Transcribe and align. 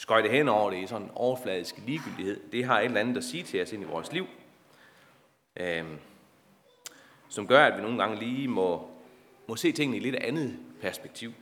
skøjte 0.00 0.28
hen 0.28 0.48
over 0.48 0.70
det 0.70 0.82
i 0.82 0.86
sådan 0.86 1.06
en 1.06 1.10
overfladisk 1.14 1.78
ligegyldighed. 1.86 2.40
Det 2.52 2.64
har 2.64 2.78
et 2.80 2.84
eller 2.84 3.00
andet 3.00 3.16
at 3.16 3.24
sige 3.24 3.42
til 3.42 3.62
os 3.62 3.72
ind 3.72 3.82
i 3.82 3.86
vores 3.86 4.12
liv, 4.12 4.26
øh, 5.56 5.84
som 7.28 7.46
gør, 7.46 7.64
at 7.64 7.76
vi 7.76 7.82
nogle 7.82 7.98
gange 7.98 8.18
lige 8.18 8.48
må, 8.48 8.90
må 9.46 9.56
se 9.56 9.72
tingene 9.72 9.96
i 9.96 10.00
lidt 10.00 10.16
andet 10.16 10.58
perspektiv, 10.80 11.32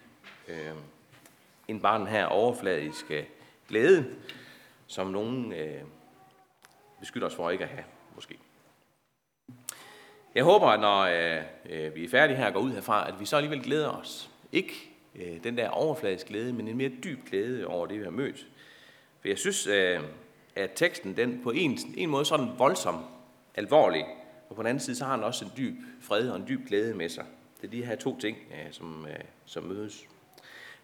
øh, 0.48 0.72
end 1.68 1.80
bare 1.80 1.98
den 1.98 2.06
her 2.06 2.26
overfladiske 2.26 3.28
glæde, 3.68 4.16
som 4.86 5.06
nogen 5.06 5.52
øh, 5.52 5.82
beskylder 7.00 7.26
os 7.26 7.34
for 7.34 7.50
ikke 7.50 7.64
at 7.64 7.70
have, 7.70 7.84
måske. 8.14 8.38
Jeg 10.34 10.44
håber, 10.44 10.66
at 10.66 10.80
når 10.80 11.00
øh, 11.00 11.42
øh 11.70 11.94
vi 11.94 12.04
er 12.04 12.08
færdige 12.08 12.36
her 12.36 12.46
og 12.46 12.52
går 12.52 12.60
ud 12.60 12.72
herfra, 12.72 13.08
at 13.08 13.20
vi 13.20 13.26
så 13.26 13.36
alligevel 13.36 13.62
glæder 13.62 13.88
os. 13.88 14.30
Ikke 14.52 14.87
øh, 15.14 15.44
den 15.44 15.56
der 15.56 15.68
overfladiske 15.68 16.28
glæde, 16.28 16.52
men 16.52 16.68
en 16.68 16.76
mere 16.76 16.90
dyb 17.04 17.18
glæde 17.30 17.66
over 17.66 17.86
det, 17.86 17.98
vi 17.98 18.04
har 18.04 18.10
mødt. 18.10 18.46
For 19.20 19.28
jeg 19.28 19.38
synes, 19.38 19.66
øh, 19.66 20.00
at 20.56 20.70
teksten 20.74 21.16
den 21.16 21.40
på 21.42 21.50
en, 21.50 21.78
en 21.96 22.10
måde 22.10 22.24
sådan 22.24 22.48
voldsom, 22.58 23.04
alvorlig, 23.54 24.04
og 24.48 24.56
på 24.56 24.62
den 24.62 24.68
anden 24.68 24.80
side, 24.80 24.96
så 24.96 25.04
har 25.04 25.16
den 25.16 25.24
også 25.24 25.44
en 25.44 25.50
dyb 25.56 25.74
fred 26.00 26.30
og 26.30 26.36
en 26.36 26.48
dyb 26.48 26.68
glæde 26.68 26.94
med 26.94 27.08
sig. 27.08 27.24
Det 27.60 27.66
er 27.66 27.70
de 27.70 27.84
her 27.84 27.96
to 27.96 28.20
ting, 28.20 28.36
øh, 28.50 28.72
som, 28.72 29.06
øh, 29.06 29.24
som 29.46 29.64
mødes. 29.64 30.06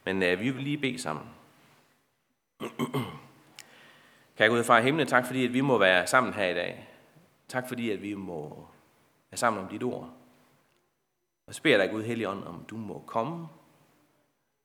Men 0.05 0.23
øh, 0.23 0.41
vi 0.41 0.51
vil 0.51 0.63
lige 0.63 0.79
bede 0.79 0.99
sammen. 0.99 1.25
Kære 4.39 4.49
Gud, 4.49 4.57
gå 4.57 4.63
fra 4.63 4.81
himlen, 4.81 5.07
tak 5.07 5.27
fordi 5.27 5.45
at 5.45 5.53
vi 5.53 5.61
må 5.61 5.79
være 5.79 6.07
sammen 6.07 6.35
her 6.35 6.47
i 6.47 6.55
dag. 6.55 6.89
Tak 7.49 7.69
fordi 7.69 7.91
at 7.91 8.03
vi 8.03 8.15
må 8.15 8.67
være 9.31 9.39
sammen 9.39 9.63
om 9.63 9.69
dit 9.69 9.83
ord. 9.83 10.11
Og 11.47 11.55
så 11.55 11.63
beder 11.63 11.79
dig, 11.79 11.91
Gud 11.91 12.03
Helligånd, 12.03 12.45
om 12.45 12.65
du 12.71 12.77
må 12.77 13.03
komme, 13.07 13.49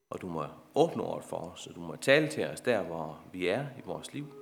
og 0.09 0.21
du 0.21 0.27
må 0.27 0.45
åbne 0.75 1.03
ordet 1.03 1.25
for 1.25 1.37
os, 1.37 1.67
og 1.67 1.75
du 1.75 1.81
må 1.81 1.95
tale 1.95 2.27
til 2.27 2.47
os 2.47 2.61
der, 2.61 2.83
hvor 2.83 3.23
vi 3.31 3.47
er 3.47 3.67
i 3.77 3.81
vores 3.85 4.13
liv. 4.13 4.33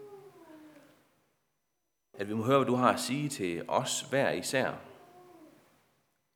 At 2.13 2.27
vi 2.27 2.33
må 2.33 2.43
høre, 2.43 2.57
hvad 2.57 2.67
du 2.67 2.75
har 2.75 2.93
at 2.93 2.99
sige 2.99 3.29
til 3.29 3.63
os 3.67 4.01
hver 4.01 4.31
især, 4.31 4.73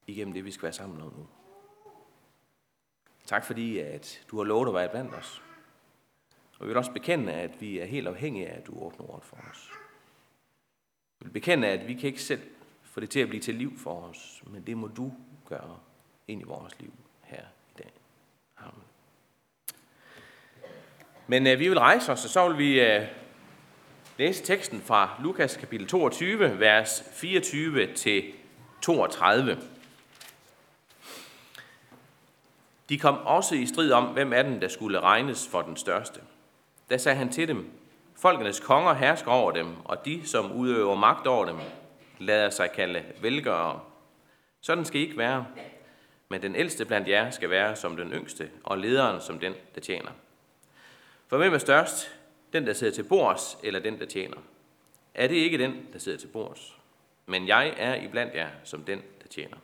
igennem 0.07 0.33
det, 0.33 0.45
vi 0.45 0.51
skal 0.51 0.63
være 0.63 0.73
sammen 0.73 1.01
om 1.01 1.13
nu. 1.17 1.27
Tak 3.25 3.45
fordi, 3.45 3.79
at 3.79 4.25
du 4.31 4.37
har 4.37 4.43
lovet 4.43 4.67
at 4.67 4.73
være 4.73 4.89
blandt 4.89 5.13
os. 5.13 5.41
Og 6.59 6.65
vi 6.65 6.67
vil 6.67 6.77
også 6.77 6.91
bekende, 6.91 7.33
at 7.33 7.61
vi 7.61 7.79
er 7.79 7.85
helt 7.85 8.07
afhængige 8.07 8.47
af, 8.47 8.57
at 8.57 8.67
du 8.67 8.83
åbner 8.83 9.09
ordet 9.09 9.23
for 9.23 9.37
os. 9.51 9.71
Vi 11.19 11.25
vil 11.25 11.31
bekende, 11.31 11.67
at 11.67 11.87
vi 11.87 11.93
kan 11.93 12.07
ikke 12.07 12.21
selv 12.21 12.41
få 12.83 12.99
det 12.99 13.09
til 13.09 13.19
at 13.19 13.29
blive 13.29 13.41
til 13.41 13.55
liv 13.55 13.77
for 13.77 14.01
os, 14.01 14.43
men 14.47 14.67
det 14.67 14.77
må 14.77 14.87
du 14.87 15.13
gøre 15.45 15.79
ind 16.27 16.41
i 16.41 16.45
vores 16.45 16.79
liv 16.79 16.93
her 17.23 17.45
i 17.69 17.73
dag. 17.77 17.91
Amen. 18.57 18.90
Men 21.31 21.47
øh, 21.47 21.59
vi 21.59 21.67
vil 21.67 21.79
rejse 21.79 22.11
os, 22.11 22.23
og 22.23 22.29
så 22.29 22.49
vil 22.49 22.57
vi 22.57 22.81
øh, 22.81 23.01
læse 24.17 24.43
teksten 24.43 24.81
fra 24.81 25.09
Lukas 25.23 25.57
kapitel 25.57 25.87
22, 25.87 26.59
vers 26.59 27.03
24 27.13 27.93
til 27.93 28.23
32. 28.81 29.57
De 32.89 32.99
kom 32.99 33.17
også 33.25 33.55
i 33.55 33.65
strid 33.65 33.91
om, 33.91 34.03
hvem 34.03 34.33
af 34.33 34.43
dem, 34.43 34.59
der 34.59 34.67
skulle 34.67 34.99
regnes 34.99 35.47
for 35.51 35.61
den 35.61 35.77
største. 35.77 36.19
Da 36.89 36.97
sagde 36.97 37.17
han 37.17 37.29
til 37.29 37.47
dem, 37.47 37.71
Folkenes 38.15 38.59
konger 38.59 38.93
hersker 38.93 39.31
over 39.31 39.51
dem, 39.51 39.67
og 39.85 40.05
de, 40.05 40.27
som 40.27 40.51
udøver 40.51 40.95
magt 40.95 41.27
over 41.27 41.45
dem, 41.45 41.57
lader 42.19 42.49
sig 42.49 42.71
kalde 42.71 43.03
velgørere. 43.21 43.79
Sådan 44.61 44.85
skal 44.85 45.01
I 45.01 45.03
ikke 45.03 45.17
være. 45.17 45.45
Men 46.29 46.41
den 46.41 46.55
ældste 46.55 46.85
blandt 46.85 47.07
jer 47.07 47.29
skal 47.29 47.49
være 47.49 47.75
som 47.75 47.97
den 47.97 48.11
yngste, 48.11 48.49
og 48.63 48.77
lederen 48.77 49.21
som 49.21 49.39
den, 49.39 49.53
der 49.75 49.81
tjener. 49.81 50.11
For 51.31 51.37
hvem 51.37 51.53
er 51.53 51.57
størst? 51.57 52.19
Den, 52.53 52.67
der 52.67 52.73
sidder 52.73 52.93
til 52.93 53.03
bords, 53.03 53.57
eller 53.63 53.79
den, 53.79 53.99
der 53.99 54.05
tjener? 54.05 54.37
Er 55.13 55.27
det 55.27 55.35
ikke 55.35 55.57
den, 55.57 55.87
der 55.93 55.99
sidder 55.99 56.17
til 56.17 56.27
bords? 56.27 56.77
Men 57.25 57.47
jeg 57.47 57.73
er 57.77 57.95
iblandt 57.95 58.35
jer 58.35 58.49
som 58.63 58.83
den, 58.83 59.01
der 59.21 59.27
tjener. 59.27 59.57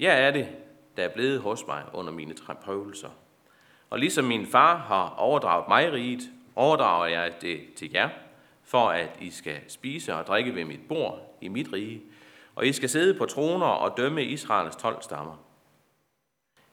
Jeg 0.00 0.26
er 0.26 0.30
det, 0.30 0.48
der 0.96 1.04
er 1.04 1.08
blevet 1.08 1.40
hos 1.40 1.66
mig 1.66 1.84
under 1.92 2.12
mine 2.12 2.34
prøvelser. 2.64 3.08
Og 3.90 3.98
ligesom 3.98 4.24
min 4.24 4.46
far 4.46 4.76
har 4.76 5.14
overdraget 5.18 5.68
mig 5.68 5.92
riget, 5.92 6.22
overdrager 6.56 7.06
jeg 7.06 7.32
det 7.40 7.60
til 7.76 7.90
jer, 7.92 8.08
for 8.64 8.88
at 8.88 9.10
I 9.20 9.30
skal 9.30 9.60
spise 9.68 10.14
og 10.14 10.26
drikke 10.26 10.54
ved 10.54 10.64
mit 10.64 10.88
bord 10.88 11.38
i 11.40 11.48
mit 11.48 11.72
rige, 11.72 12.02
og 12.54 12.66
I 12.66 12.72
skal 12.72 12.88
sidde 12.88 13.18
på 13.18 13.26
troner 13.26 13.66
og 13.66 13.96
dømme 13.96 14.24
Israels 14.24 14.76
12 14.76 15.02
stammer. 15.02 15.36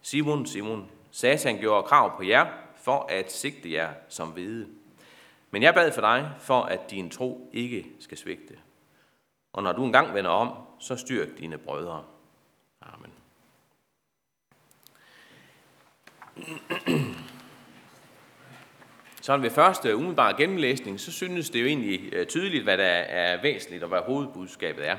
Simon, 0.02 0.46
Simon, 0.46 0.92
Satan 1.12 1.58
gjorde 1.58 1.88
krav 1.88 2.18
på 2.18 2.24
jer, 2.24 2.67
for 2.88 3.06
at 3.10 3.32
sigte 3.32 3.72
jer 3.72 3.94
som 4.10 4.30
hvide. 4.30 4.68
Men 5.52 5.64
jeg 5.64 5.74
bad 5.74 5.92
for 5.92 6.02
dig, 6.02 6.32
for 6.40 6.62
at 6.62 6.92
din 6.92 7.10
tro 7.10 7.50
ikke 7.54 7.86
skal 8.00 8.18
svigte. 8.18 8.54
Og 9.54 9.64
når 9.64 9.72
du 9.72 9.86
engang 9.86 10.14
vender 10.14 10.32
om, 10.32 10.54
så 10.80 10.96
styrk 10.96 11.28
dine 11.38 11.58
brødre. 11.58 12.04
Amen. 12.82 13.12
Sådan 19.22 19.44
ved 19.44 19.50
første 19.50 19.96
umiddelbare 19.96 20.38
gennemlæsning, 20.38 21.00
så 21.00 21.12
synes 21.12 21.50
det 21.50 21.62
jo 21.62 21.66
egentlig 21.66 22.14
øh, 22.14 22.28
tydeligt, 22.28 22.64
hvad 22.64 22.78
der 22.78 22.84
er 22.84 23.42
væsentligt 23.42 23.84
og 23.84 23.90
hvad 23.90 24.02
hovedbudskabet 24.02 24.88
er. 24.88 24.98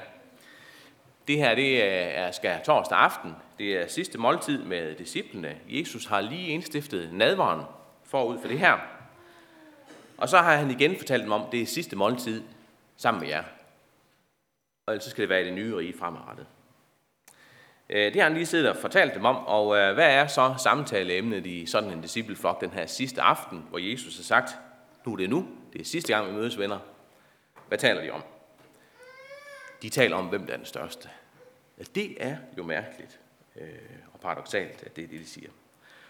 Det 1.28 1.36
her 1.36 1.54
det 1.54 1.72
øh, 1.72 2.08
er 2.14 2.30
skal 2.30 2.60
torsdag 2.64 2.98
aften. 2.98 3.34
Det 3.58 3.76
er 3.76 3.86
sidste 3.86 4.18
måltid 4.18 4.62
med 4.62 4.94
disciplene. 4.94 5.56
Jesus 5.68 6.06
har 6.06 6.20
lige 6.20 6.48
indstiftet 6.48 7.12
nadvaren 7.12 7.77
forud 8.08 8.38
for 8.40 8.48
det 8.48 8.58
her. 8.58 8.78
Og 10.16 10.28
så 10.28 10.38
har 10.38 10.56
han 10.56 10.70
igen 10.70 10.96
fortalt 10.96 11.22
dem 11.22 11.32
om, 11.32 11.50
det 11.52 11.68
sidste 11.68 11.96
måltid 11.96 12.42
sammen 12.96 13.20
med 13.20 13.28
jer. 13.28 13.44
Og 14.86 14.94
ellers 14.94 15.04
skal 15.04 15.22
det 15.22 15.28
være 15.28 15.42
i 15.42 15.44
det 15.44 15.52
nye 15.52 15.76
rige 15.76 15.98
fremadrettet. 15.98 16.46
Øh, 17.90 18.12
det 18.12 18.16
har 18.16 18.22
han 18.22 18.34
lige 18.34 18.46
siddet 18.46 18.70
og 18.70 18.76
fortalt 18.76 19.14
dem 19.14 19.24
om, 19.24 19.36
og 19.36 19.76
øh, 19.76 19.94
hvad 19.94 20.14
er 20.14 20.26
så 20.26 20.54
samtaleemnet 20.58 21.46
i 21.46 21.66
sådan 21.66 21.90
en 21.90 22.00
discipleflok 22.00 22.60
den 22.60 22.70
her 22.70 22.86
sidste 22.86 23.22
aften, 23.22 23.66
hvor 23.68 23.78
Jesus 23.78 24.16
har 24.16 24.22
sagt, 24.22 24.58
nu 25.06 25.12
er 25.12 25.16
det 25.16 25.30
nu, 25.30 25.48
det 25.72 25.80
er 25.80 25.84
sidste 25.84 26.12
gang, 26.12 26.28
vi 26.28 26.32
mødes 26.32 26.58
venner. 26.58 26.78
Hvad 27.68 27.78
taler 27.78 28.02
de 28.02 28.10
om? 28.10 28.22
De 29.82 29.88
taler 29.88 30.16
om, 30.16 30.26
hvem 30.26 30.46
der 30.46 30.52
er 30.52 30.56
den 30.56 30.66
største. 30.66 31.08
Det 31.94 32.16
er 32.20 32.36
jo 32.58 32.62
mærkeligt 32.62 33.20
øh, 33.56 33.68
og 34.12 34.20
paradoxalt, 34.20 34.82
at 34.82 34.96
det 34.96 35.04
er 35.04 35.08
det, 35.08 35.20
de 35.20 35.26
siger. 35.26 35.50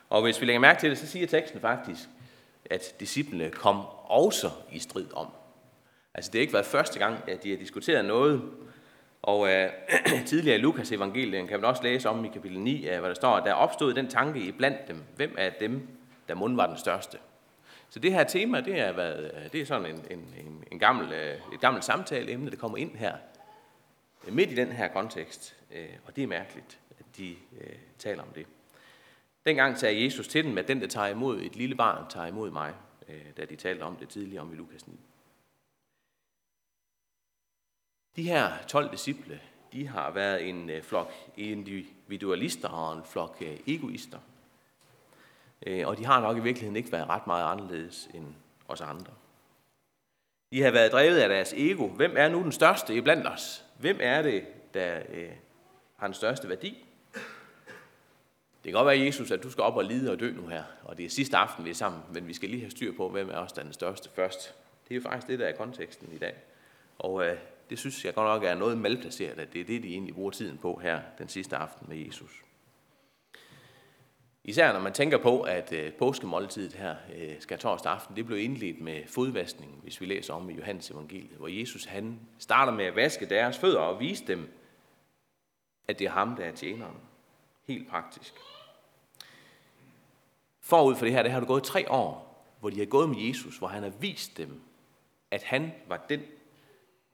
Og 0.08 0.22
hvis 0.22 0.41
vi 0.41 0.46
lægger 0.46 0.60
mærke 0.60 0.80
til 0.80 0.91
det, 0.91 0.98
så 0.98 1.06
siger 1.06 1.26
teksten 1.26 1.60
faktisk, 1.60 2.08
at 2.64 2.94
disciplene 3.00 3.50
kom 3.50 3.86
også 4.04 4.50
i 4.72 4.78
strid 4.78 5.06
om. 5.12 5.26
Altså 6.14 6.30
det 6.30 6.38
har 6.38 6.42
ikke 6.42 6.52
været 6.52 6.66
første 6.66 6.98
gang, 6.98 7.28
at 7.28 7.42
de 7.42 7.50
har 7.50 7.56
diskuteret 7.56 8.04
noget, 8.04 8.42
og 9.22 9.48
øh, 9.52 9.70
tidligere 10.26 10.58
i 10.58 10.60
Lukas 10.60 10.92
evangeliet 10.92 11.48
kan 11.48 11.60
man 11.60 11.70
også 11.70 11.82
læse 11.82 12.08
om 12.08 12.24
i 12.24 12.28
kapitel 12.28 12.60
9, 12.60 12.88
øh, 12.88 12.98
hvor 12.98 13.08
der 13.08 13.14
står, 13.14 13.36
at 13.36 13.44
der 13.44 13.52
opstod 13.52 13.94
den 13.94 14.08
tanke 14.08 14.41
i 14.41 14.52
blandt 14.52 14.88
dem, 14.88 15.02
hvem 15.16 15.34
er 15.38 15.50
dem, 15.60 15.88
der 16.28 16.34
mund 16.34 16.56
var 16.56 16.66
den 16.66 16.78
største. 16.78 17.19
Så 17.90 17.98
det 17.98 18.12
her 18.12 18.25
tema, 18.25 18.60
det 18.60 18.80
er, 18.80 18.92
været, 18.92 19.32
øh, 19.34 19.52
det 19.52 19.60
er 19.60 19.66
sådan 19.66 19.86
en, 19.86 20.04
en, 20.10 20.34
en, 20.46 20.64
en 20.72 20.78
gammel, 20.78 21.12
øh, 21.12 21.34
et 21.54 21.60
gammelt 21.60 21.84
samtaleemne, 21.84 22.50
der 22.50 22.56
kommer 22.56 22.78
ind 22.78 22.96
her, 22.96 23.14
midt 24.28 24.50
i 24.50 24.54
den 24.54 24.72
her 24.72 24.88
kontekst. 24.88 25.56
Øh, 25.75 25.88
og 26.06 26.16
det 26.16 26.22
er 26.25 26.28
mærkeligt, 26.28 26.78
at 26.98 27.04
de 27.16 27.30
øh, 27.60 27.76
taler 27.98 28.22
om 28.22 28.28
det. 28.34 28.46
Dengang 29.47 29.78
sagde 29.78 30.04
Jesus 30.04 30.28
til 30.28 30.44
dem, 30.44 30.59
at 30.59 30.69
den, 30.69 30.81
der 30.81 30.87
tager 30.87 31.06
imod 31.06 31.41
et 31.41 31.56
lille 31.56 31.75
barn, 31.75 32.10
tager 32.10 32.26
imod 32.26 32.50
mig, 32.50 32.75
øh, 33.09 33.26
da 33.37 33.44
de 33.44 33.56
talte 33.56 33.82
om 33.82 33.97
det 33.97 34.09
tidligere 34.09 34.43
om 34.43 34.53
i 34.53 34.56
Lukas 34.56 34.87
9. 34.87 35.00
De 38.16 38.22
her 38.22 38.62
12 38.69 38.91
disciple, 38.91 39.41
de 39.72 39.88
har 39.88 40.10
været 40.10 40.49
en 40.49 40.71
øh, 40.71 40.82
flok 40.82 41.12
individualister 41.37 42.69
og 42.69 42.97
en 42.97 43.04
flok 43.04 43.37
øh, 43.41 43.60
egoister. 43.66 44.19
Og 45.84 45.99
de 45.99 46.06
har 46.06 46.20
nok 46.20 46.37
i 46.37 46.41
virkeligheden 46.41 46.76
ikke 46.76 46.93
været 46.93 47.09
ret 47.09 47.26
meget 47.26 47.53
anderledes 47.53 48.09
end 48.15 48.34
os 48.69 48.81
andre. 48.81 49.12
De 50.52 50.62
har 50.62 50.70
været 50.70 50.93
drevet 50.93 51.19
af 51.19 51.29
deres 51.29 51.52
ego. 51.56 51.88
Hvem 51.88 52.14
er 52.17 52.29
nu 52.29 52.43
den 52.43 52.52
største 52.52 52.94
i 52.94 53.00
blandt 53.00 53.26
os? 53.26 53.64
Hvem 53.79 53.96
er 54.00 54.23
det, 54.23 54.46
der 54.75 55.00
har 55.96 56.06
den 56.06 56.14
største 56.14 56.49
værdi? 56.49 56.88
Det 58.69 58.73
kan 58.73 58.85
godt 58.85 58.99
være, 58.99 59.06
Jesus, 59.06 59.31
at 59.31 59.43
du 59.43 59.50
skal 59.50 59.65
op 59.65 59.76
og 59.76 59.85
lide 59.85 60.12
og 60.12 60.20
dø 60.20 60.32
nu 60.32 60.47
her, 60.47 60.62
og 60.85 60.97
det 60.97 61.05
er 61.05 61.11
sidste 61.11 61.37
aften, 61.37 61.65
vi 61.65 61.70
er 61.70 61.75
sammen, 61.75 62.03
men 62.12 62.29
vi 62.29 62.35
skal 62.35 62.49
lige 62.49 62.61
have 62.61 62.70
styr 62.70 62.93
på, 62.97 63.09
hvem 63.09 63.31
er 63.31 63.37
os, 63.37 63.53
der 63.53 63.61
er 63.61 63.65
den 63.65 63.73
største 63.73 64.11
først. 64.11 64.55
Det 64.88 64.91
er 64.91 64.94
jo 64.94 65.00
faktisk 65.00 65.26
det, 65.26 65.38
der 65.38 65.47
er 65.47 65.56
konteksten 65.56 66.12
i 66.12 66.19
dag. 66.19 66.35
Og 66.99 67.26
øh, 67.26 67.37
det 67.70 67.79
synes 67.79 68.05
jeg 68.05 68.15
godt 68.15 68.26
nok 68.26 68.44
er 68.44 68.55
noget 68.55 68.79
malplaceret, 68.79 69.38
at 69.38 69.53
det 69.53 69.61
er 69.61 69.65
det, 69.65 69.82
de 69.82 69.88
egentlig 69.88 70.15
bruger 70.15 70.31
tiden 70.31 70.59
på 70.59 70.81
her 70.82 71.00
den 71.19 71.29
sidste 71.29 71.56
aften 71.56 71.87
med 71.88 71.97
Jesus. 71.97 72.43
Især 74.44 74.73
når 74.73 74.81
man 74.81 74.93
tænker 74.93 75.19
på, 75.19 75.41
at 75.41 75.73
øh, 75.73 75.93
påskemåltidet 75.93 76.73
her 76.73 76.97
øh, 77.17 77.35
skal 77.41 77.59
torsdag 77.59 77.93
aften, 77.93 78.17
det 78.17 78.26
blev 78.26 78.38
indledt 78.38 78.81
med 78.81 79.03
fodvaskning, 79.06 79.81
hvis 79.82 80.00
vi 80.00 80.06
læser 80.06 80.35
om 80.35 80.50
i 80.50 80.55
Johannes 80.55 80.91
evangeliet, 80.91 81.37
hvor 81.37 81.49
Jesus 81.49 81.85
han 81.85 82.21
starter 82.38 82.73
med 82.73 82.85
at 82.85 82.97
vaske 82.97 83.26
deres 83.26 83.59
fødder 83.59 83.81
og 83.81 84.00
vise 84.00 84.26
dem, 84.26 84.49
at 85.88 85.99
det 85.99 86.05
er 86.05 86.11
ham, 86.11 86.37
der 86.37 86.44
er 86.44 86.53
tjeneren. 86.53 86.97
Helt 87.67 87.88
praktisk. 87.88 88.35
Forud 90.69 90.94
for 90.97 91.05
det 91.05 91.15
her, 91.15 91.23
det 91.23 91.32
har 91.32 91.41
du 91.41 91.47
gået 91.47 91.62
tre 91.62 91.91
år 91.91 92.29
hvor 92.61 92.70
de 92.70 92.79
har 92.79 92.87
gået 92.87 93.09
med 93.09 93.19
Jesus, 93.19 93.59
hvor 93.59 93.69
han 93.69 93.82
har 93.82 93.91
vist 93.91 94.37
dem, 94.37 94.61
at 95.31 95.43
han 95.43 95.73
var 95.87 96.06
den, 96.09 96.23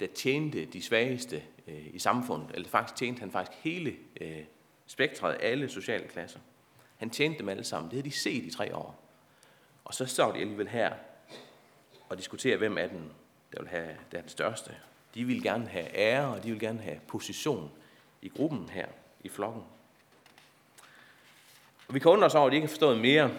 der 0.00 0.06
tjente 0.14 0.64
de 0.64 0.82
svageste 0.82 1.42
øh, 1.66 1.94
i 1.94 1.98
samfundet, 1.98 2.50
eller 2.54 2.68
faktisk 2.68 2.96
tjente 2.96 3.20
han 3.20 3.30
faktisk 3.30 3.58
hele 3.62 3.96
øh, 4.20 4.44
spektret, 4.86 5.36
alle 5.40 5.68
sociale 5.68 6.08
klasser. 6.08 6.40
Han 6.96 7.10
tjente 7.10 7.38
dem 7.38 7.48
alle 7.48 7.64
sammen. 7.64 7.90
Det 7.90 7.96
havde 7.96 8.10
de 8.10 8.16
set 8.16 8.44
i 8.44 8.50
tre 8.50 8.76
år. 8.76 9.00
Og 9.84 9.94
så 9.94 10.06
står 10.06 10.32
de 10.32 10.38
alligevel 10.38 10.68
her 10.68 10.92
og 12.08 12.18
diskuterer, 12.18 12.56
hvem 12.56 12.78
er 12.78 12.86
den, 12.86 13.12
der 13.52 13.60
vil 13.60 13.68
have 13.68 13.96
der 14.12 14.18
er 14.18 14.22
den 14.22 14.30
største. 14.30 14.76
De 15.14 15.24
vil 15.24 15.42
gerne 15.42 15.66
have 15.66 15.96
ære, 15.96 16.34
og 16.34 16.42
de 16.42 16.50
vil 16.50 16.60
gerne 16.60 16.80
have 16.80 17.00
position 17.08 17.70
i 18.22 18.28
gruppen 18.28 18.68
her, 18.68 18.86
i 19.20 19.28
flokken. 19.28 19.62
Og 21.88 21.94
vi 21.94 21.98
kan 21.98 22.10
undre 22.10 22.26
os 22.26 22.34
over, 22.34 22.46
at 22.46 22.50
de 22.50 22.56
ikke 22.56 22.66
har 22.66 22.72
forstået 22.72 23.00
mere. 23.00 23.30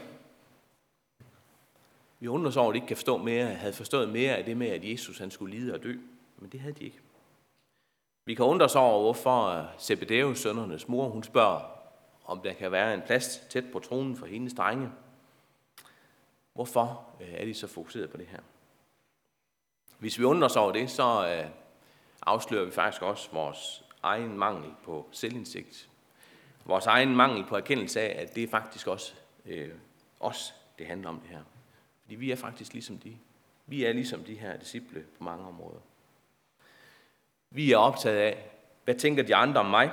Vi 2.19 2.27
undrer 2.27 2.49
os 2.49 2.57
over, 2.57 2.69
at 2.69 2.73
de 2.73 2.77
ikke 2.77 2.87
kan 2.87 2.97
forstå 2.97 3.17
mere, 3.17 3.45
havde 3.45 3.73
forstået 3.73 4.09
mere 4.09 4.35
af 4.35 4.45
det 4.45 4.57
med, 4.57 4.67
at 4.67 4.91
Jesus 4.91 5.17
han 5.17 5.31
skulle 5.31 5.57
lide 5.57 5.73
og 5.73 5.83
dø. 5.83 5.95
Men 6.37 6.49
det 6.49 6.59
havde 6.59 6.73
de 6.73 6.83
ikke. 6.83 6.99
Vi 8.25 8.35
kan 8.35 8.45
undre 8.45 8.65
os 8.65 8.75
over, 8.75 9.01
hvorfor 9.01 9.45
øh, 9.45 9.65
Zebedeus 9.79 10.39
sønnernes 10.39 10.87
mor, 10.87 11.09
hun 11.09 11.23
spørger, 11.23 11.61
om 12.25 12.41
der 12.41 12.53
kan 12.53 12.71
være 12.71 12.93
en 12.93 13.01
plads 13.05 13.41
tæt 13.49 13.65
på 13.71 13.79
tronen 13.79 14.17
for 14.17 14.25
hendes 14.25 14.53
drenge. 14.53 14.89
Hvorfor 16.53 17.05
øh, 17.21 17.33
er 17.33 17.45
de 17.45 17.53
så 17.53 17.67
fokuseret 17.67 18.09
på 18.09 18.17
det 18.17 18.27
her? 18.27 18.39
Hvis 19.99 20.19
vi 20.19 20.23
undrer 20.23 20.45
os 20.45 20.55
over 20.55 20.71
det, 20.71 20.89
så 20.89 21.27
øh, 21.27 21.49
afslører 22.21 22.65
vi 22.65 22.71
faktisk 22.71 23.01
også 23.01 23.29
vores 23.31 23.83
egen 24.03 24.37
mangel 24.37 24.71
på 24.83 25.07
selvindsigt. 25.11 25.89
Vores 26.65 26.85
egen 26.85 27.15
mangel 27.15 27.45
på 27.45 27.57
erkendelse 27.57 28.01
af, 28.01 28.21
at 28.21 28.35
det 28.35 28.43
er 28.43 28.47
faktisk 28.47 28.87
også 28.87 29.13
øh, 29.45 29.69
os, 30.19 30.55
det 30.79 30.87
handler 30.87 31.09
om 31.09 31.19
det 31.19 31.29
her. 31.29 31.41
Fordi 32.01 32.15
vi 32.15 32.31
er 32.31 32.35
faktisk 32.35 32.73
ligesom 32.73 32.97
de. 32.97 33.17
Vi 33.65 33.85
er 33.85 33.93
ligesom 33.93 34.23
de 34.23 34.35
her 34.35 34.57
disciple 34.57 35.05
på 35.17 35.23
mange 35.23 35.47
områder. 35.47 35.79
Vi 37.49 37.71
er 37.71 37.77
optaget 37.77 38.17
af, 38.17 38.49
hvad 38.83 38.95
tænker 38.95 39.23
de 39.23 39.35
andre 39.35 39.59
om 39.59 39.65
mig? 39.65 39.91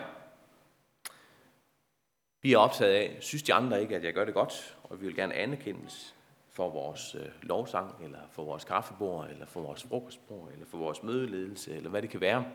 Vi 2.43 2.53
er 2.53 2.59
optaget 2.59 2.93
af, 2.93 3.17
synes 3.21 3.43
de 3.43 3.55
andre 3.55 3.83
ikke, 3.83 3.97
at 3.97 4.05
jeg 4.05 4.15
gør 4.15 4.25
det 4.25 4.35
godt, 4.35 4.77
og 4.85 5.01
vi 5.01 5.07
vil 5.07 5.17
gerne 5.17 5.35
anerkendes 5.35 6.15
for 6.49 6.71
vores 6.71 7.15
øh, 7.15 7.29
lovsang, 7.43 8.05
eller 8.05 8.19
for 8.31 8.45
vores 8.45 8.65
kaffebord, 8.65 9.31
eller 9.31 9.47
for 9.47 9.61
vores 9.61 9.83
frokostbord, 9.83 10.49
eller 10.53 10.67
for 10.67 10.79
vores 10.79 11.03
mødeledelse, 11.03 11.77
eller 11.77 11.91
hvad 11.91 12.03
det 12.03 12.11
kan 12.11 12.21
være. 12.21 12.47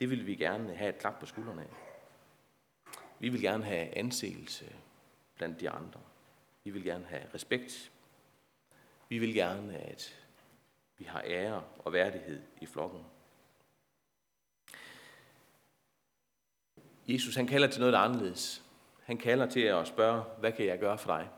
Det 0.00 0.10
vil 0.10 0.26
vi 0.26 0.34
gerne 0.34 0.74
have 0.74 0.88
et 0.88 0.98
klap 0.98 1.20
på 1.20 1.26
skuldrene 1.26 1.62
af. 1.62 1.87
Vi 3.18 3.28
vil 3.28 3.42
gerne 3.42 3.64
have 3.64 3.96
anseelse 3.98 4.64
blandt 5.36 5.60
de 5.60 5.70
andre. 5.70 6.00
Vi 6.64 6.70
vil 6.70 6.84
gerne 6.84 7.04
have 7.04 7.22
respekt. 7.34 7.90
Vi 9.08 9.18
vil 9.18 9.34
gerne, 9.34 9.78
at 9.78 10.16
vi 10.98 11.04
har 11.04 11.22
ære 11.26 11.62
og 11.78 11.92
værdighed 11.92 12.42
i 12.60 12.66
flokken. 12.66 13.00
Jesus 17.08 17.36
han 17.36 17.46
kalder 17.46 17.68
til 17.68 17.80
noget, 17.80 17.92
der 17.92 17.98
er 17.98 18.04
anderledes. 18.04 18.62
Han 19.04 19.16
kalder 19.16 19.46
til 19.46 19.60
at 19.60 19.88
spørge, 19.88 20.22
hvad 20.40 20.52
kan 20.52 20.66
jeg 20.66 20.78
gøre 20.78 20.98
for 20.98 21.16
dig? 21.16 21.28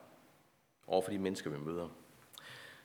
Over 0.87 1.03
for 1.03 1.11
de 1.11 1.19
mennesker, 1.19 1.51
vi 1.51 1.59
møder. 1.59 1.89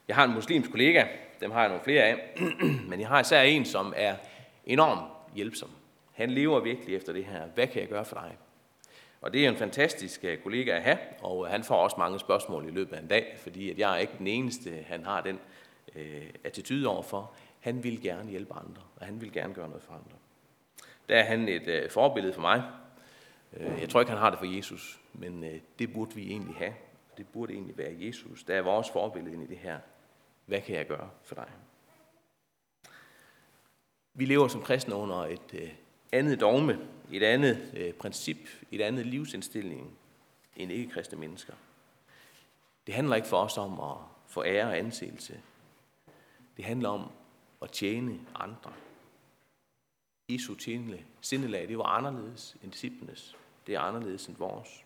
Jeg 0.07 0.15
har 0.15 0.24
en 0.24 0.33
muslimsk 0.33 0.71
kollega, 0.71 1.07
dem 1.39 1.51
har 1.51 1.59
jeg 1.59 1.69
nogle 1.69 1.83
flere 1.83 2.03
af, 2.03 2.38
men 2.89 3.00
jeg 3.00 3.07
har 3.07 3.19
især 3.19 3.41
en, 3.41 3.65
som 3.65 3.94
er 3.95 4.18
enormt 4.65 5.36
hjælpsom. 5.36 5.69
Han 6.13 6.31
lever 6.31 6.59
virkelig 6.59 6.95
efter 6.95 7.13
det 7.13 7.25
her. 7.25 7.45
Hvad 7.45 7.68
kan 7.68 7.81
jeg 7.81 7.89
gøre 7.89 8.06
for 8.06 8.15
dig? 8.15 8.38
Og 9.25 9.33
det 9.33 9.45
er 9.45 9.50
en 9.50 9.57
fantastisk 9.57 10.24
øh, 10.24 10.38
kollega 10.38 10.72
at 10.72 10.81
have, 10.81 10.98
og 11.22 11.45
øh, 11.45 11.51
han 11.51 11.63
får 11.63 11.75
også 11.75 11.95
mange 11.98 12.19
spørgsmål 12.19 12.68
i 12.68 12.72
løbet 12.72 12.95
af 12.95 13.00
en 13.01 13.07
dag, 13.07 13.36
fordi 13.38 13.69
at 13.69 13.80
jeg 13.80 13.94
er 13.94 13.98
ikke 13.98 14.13
den 14.18 14.27
eneste, 14.27 14.86
han 14.88 15.04
har 15.06 15.22
den 15.22 15.39
øh, 15.95 16.30
attitude 16.44 16.88
overfor. 16.88 17.33
Han 17.60 17.83
vil 17.83 18.01
gerne 18.01 18.30
hjælpe 18.30 18.54
andre, 18.54 18.81
og 18.95 19.06
han 19.06 19.22
vil 19.22 19.31
gerne 19.31 19.54
gøre 19.54 19.68
noget 19.68 19.83
for 19.83 19.94
andre. 19.94 20.18
Der 21.10 21.18
er 21.18 21.24
han 21.24 21.48
et 21.48 21.68
øh, 21.68 21.89
forbillede 21.89 22.33
for 22.33 22.42
mig. 22.42 22.63
Øh, 23.54 23.81
jeg 23.81 23.89
tror 23.89 24.00
ikke, 24.00 24.12
han 24.12 24.19
har 24.19 24.30
det 24.30 24.39
for 24.39 24.56
Jesus, 24.56 25.00
men 25.13 25.44
øh, 25.44 25.60
det 25.80 25.94
burde 25.94 26.16
vi 26.16 26.27
egentlig 26.31 26.56
have. 26.56 26.74
Det 27.18 27.27
burde 27.27 27.54
egentlig 27.54 27.77
være 27.77 27.95
Jesus, 28.00 28.44
der 28.44 28.56
er 28.56 28.62
vores 28.62 28.89
forbillede 28.89 29.33
ind 29.33 29.44
i 29.44 29.48
det 29.48 29.57
her. 29.57 29.77
Hvad 30.45 30.62
kan 30.62 30.75
jeg 30.75 30.88
gøre 30.88 31.10
for 31.24 31.36
dig? 31.36 31.50
Vi 34.13 34.25
lever 34.25 34.48
som 34.48 34.62
kristne 34.62 34.95
under 34.95 35.18
et 35.18 35.54
øh, 35.54 35.69
andet 36.12 36.40
dogme, 36.40 36.80
et 37.12 37.24
andet 37.24 37.72
øh, 37.78 37.94
princip, 37.94 38.38
et 38.72 38.81
andet 38.81 39.06
livsindstilling 39.06 39.98
end 40.56 40.72
ikke-kristne 40.72 41.18
mennesker. 41.18 41.54
Det 42.88 42.96
handler 42.96 43.16
ikke 43.16 43.28
for 43.28 43.38
os 43.38 43.57
om 43.57 43.80
at 43.80 43.98
få 44.28 44.44
ære 44.44 44.66
og 44.66 44.78
anseelse. 44.78 45.42
Det 46.57 46.66
handler 46.66 46.90
om 46.90 47.12
at 47.62 47.72
tjene 47.72 48.19
andre. 48.36 48.74
Jesu 50.30 50.56
tjenende 50.56 51.04
sindelag, 51.22 51.68
det 51.68 51.78
var 51.78 51.84
anderledes 51.84 52.58
end 52.63 52.72
disciplenes. 52.72 53.36
Det 53.68 53.75
er 53.75 53.80
anderledes 53.80 54.28
end 54.28 54.38
vores. 54.38 54.86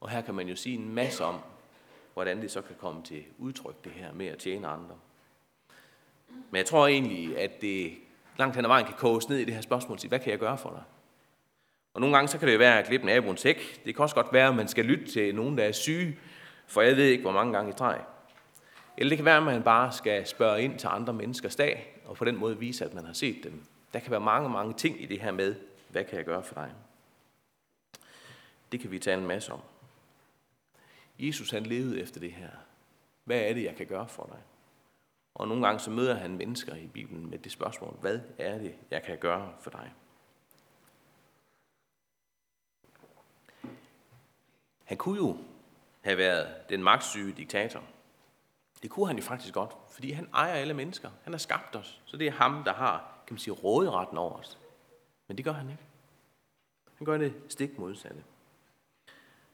Og 0.00 0.10
her 0.10 0.20
kan 0.20 0.34
man 0.34 0.48
jo 0.48 0.56
sige 0.56 0.76
en 0.76 0.94
masse 0.94 1.24
om, 1.24 1.40
hvordan 2.14 2.42
det 2.42 2.50
så 2.50 2.62
kan 2.62 2.76
komme 2.76 3.02
til 3.02 3.24
udtryk, 3.38 3.84
det 3.84 3.92
her 3.92 4.12
med 4.12 4.26
at 4.26 4.38
tjene 4.38 4.66
andre. 4.66 4.98
Men 6.28 6.56
jeg 6.56 6.66
tror 6.66 6.86
egentlig, 6.86 7.38
at 7.38 7.60
det 7.60 7.98
langt 8.40 8.56
hen 8.56 8.64
ad 8.64 8.68
vejen 8.68 8.86
kan 8.86 8.94
koges 8.94 9.28
ned 9.28 9.38
i 9.38 9.44
det 9.44 9.54
her 9.54 9.60
spørgsmål 9.60 9.98
til, 9.98 10.08
hvad 10.08 10.18
kan 10.18 10.30
jeg 10.30 10.38
gøre 10.38 10.58
for 10.58 10.70
dig? 10.70 10.82
Og 11.94 12.00
nogle 12.00 12.16
gange 12.16 12.28
så 12.28 12.38
kan 12.38 12.48
det 12.48 12.58
være 12.58 12.78
at 12.78 12.86
klippe 12.86 13.06
naboens 13.06 13.42
hæk. 13.42 13.84
Det 13.84 13.94
kan 13.94 14.02
også 14.02 14.14
godt 14.14 14.32
være, 14.32 14.48
at 14.48 14.54
man 14.54 14.68
skal 14.68 14.84
lytte 14.84 15.12
til 15.12 15.34
nogen, 15.34 15.58
der 15.58 15.64
er 15.64 15.72
syge, 15.72 16.18
for 16.66 16.82
jeg 16.82 16.96
ved 16.96 17.04
ikke, 17.04 17.22
hvor 17.22 17.32
mange 17.32 17.52
gange 17.52 17.70
i 17.70 17.74
træ. 17.74 17.98
Eller 18.96 19.08
det 19.08 19.18
kan 19.18 19.24
være, 19.24 19.36
at 19.36 19.42
man 19.42 19.62
bare 19.62 19.92
skal 19.92 20.26
spørge 20.26 20.62
ind 20.62 20.78
til 20.78 20.86
andre 20.86 21.12
menneskers 21.12 21.56
dag, 21.56 22.00
og 22.04 22.16
på 22.16 22.24
den 22.24 22.36
måde 22.36 22.58
vise, 22.58 22.84
at 22.84 22.94
man 22.94 23.04
har 23.04 23.12
set 23.12 23.44
dem. 23.44 23.62
Der 23.92 23.98
kan 23.98 24.10
være 24.10 24.20
mange, 24.20 24.48
mange 24.48 24.74
ting 24.74 25.02
i 25.02 25.06
det 25.06 25.20
her 25.20 25.32
med, 25.32 25.54
hvad 25.88 26.04
kan 26.04 26.16
jeg 26.16 26.24
gøre 26.24 26.42
for 26.42 26.54
dig? 26.54 26.70
Det 28.72 28.80
kan 28.80 28.90
vi 28.90 28.98
tale 28.98 29.20
en 29.20 29.28
masse 29.28 29.52
om. 29.52 29.60
Jesus 31.18 31.50
han 31.50 31.62
levede 31.62 32.00
efter 32.00 32.20
det 32.20 32.32
her. 32.32 32.48
Hvad 33.24 33.40
er 33.40 33.54
det, 33.54 33.64
jeg 33.64 33.76
kan 33.76 33.86
gøre 33.86 34.08
for 34.08 34.28
dig? 34.32 34.38
Og 35.34 35.48
nogle 35.48 35.66
gange 35.66 35.80
så 35.80 35.90
møder 35.90 36.14
han 36.14 36.36
mennesker 36.36 36.74
i 36.74 36.86
Bibelen 36.86 37.30
med 37.30 37.38
det 37.38 37.52
spørgsmål, 37.52 37.96
hvad 38.00 38.20
er 38.38 38.58
det, 38.58 38.74
jeg 38.90 39.02
kan 39.02 39.18
gøre 39.18 39.52
for 39.60 39.70
dig? 39.70 39.92
Han 44.84 44.96
kunne 44.96 45.16
jo 45.16 45.36
have 46.00 46.16
været 46.16 46.68
den 46.68 46.82
magtsyge 46.82 47.32
diktator. 47.32 47.82
Det 48.82 48.90
kunne 48.90 49.06
han 49.06 49.16
jo 49.16 49.22
faktisk 49.22 49.54
godt, 49.54 49.76
fordi 49.90 50.10
han 50.10 50.28
ejer 50.34 50.52
alle 50.52 50.74
mennesker. 50.74 51.10
Han 51.22 51.32
har 51.32 51.38
skabt 51.38 51.76
os, 51.76 52.02
så 52.04 52.16
det 52.16 52.26
er 52.26 52.32
ham, 52.32 52.64
der 52.64 52.72
har 52.72 53.20
kan 53.30 53.34
man 53.34 53.38
sige, 53.38 53.54
råderetten 53.54 54.18
over 54.18 54.32
os. 54.32 54.58
Men 55.28 55.36
det 55.36 55.44
gør 55.44 55.52
han 55.52 55.70
ikke. 55.70 55.82
Han 56.94 57.04
gør 57.04 57.18
det 57.18 57.34
stik 57.48 57.78
modsatte. 57.78 58.24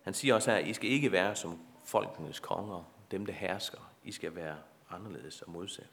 Han 0.03 0.15
siger 0.15 0.35
også 0.35 0.51
her, 0.51 0.59
I 0.59 0.73
skal 0.73 0.91
ikke 0.91 1.13
være 1.13 1.37
som 1.37 1.61
folkenes 1.85 2.41
konger, 2.41 2.93
dem 3.11 3.27
der 3.27 3.33
hersker. 3.33 3.93
I 4.05 4.13
skal 4.13 4.35
være 4.35 4.57
anderledes 4.91 5.43
og 5.43 5.51
modsat. 5.51 5.87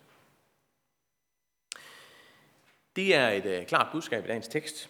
Det 2.96 3.16
er 3.16 3.30
et 3.30 3.46
øh, 3.46 3.66
klart 3.66 3.88
budskab 3.92 4.26
i 4.26 4.28
dagens 4.28 4.48
tekst. 4.48 4.90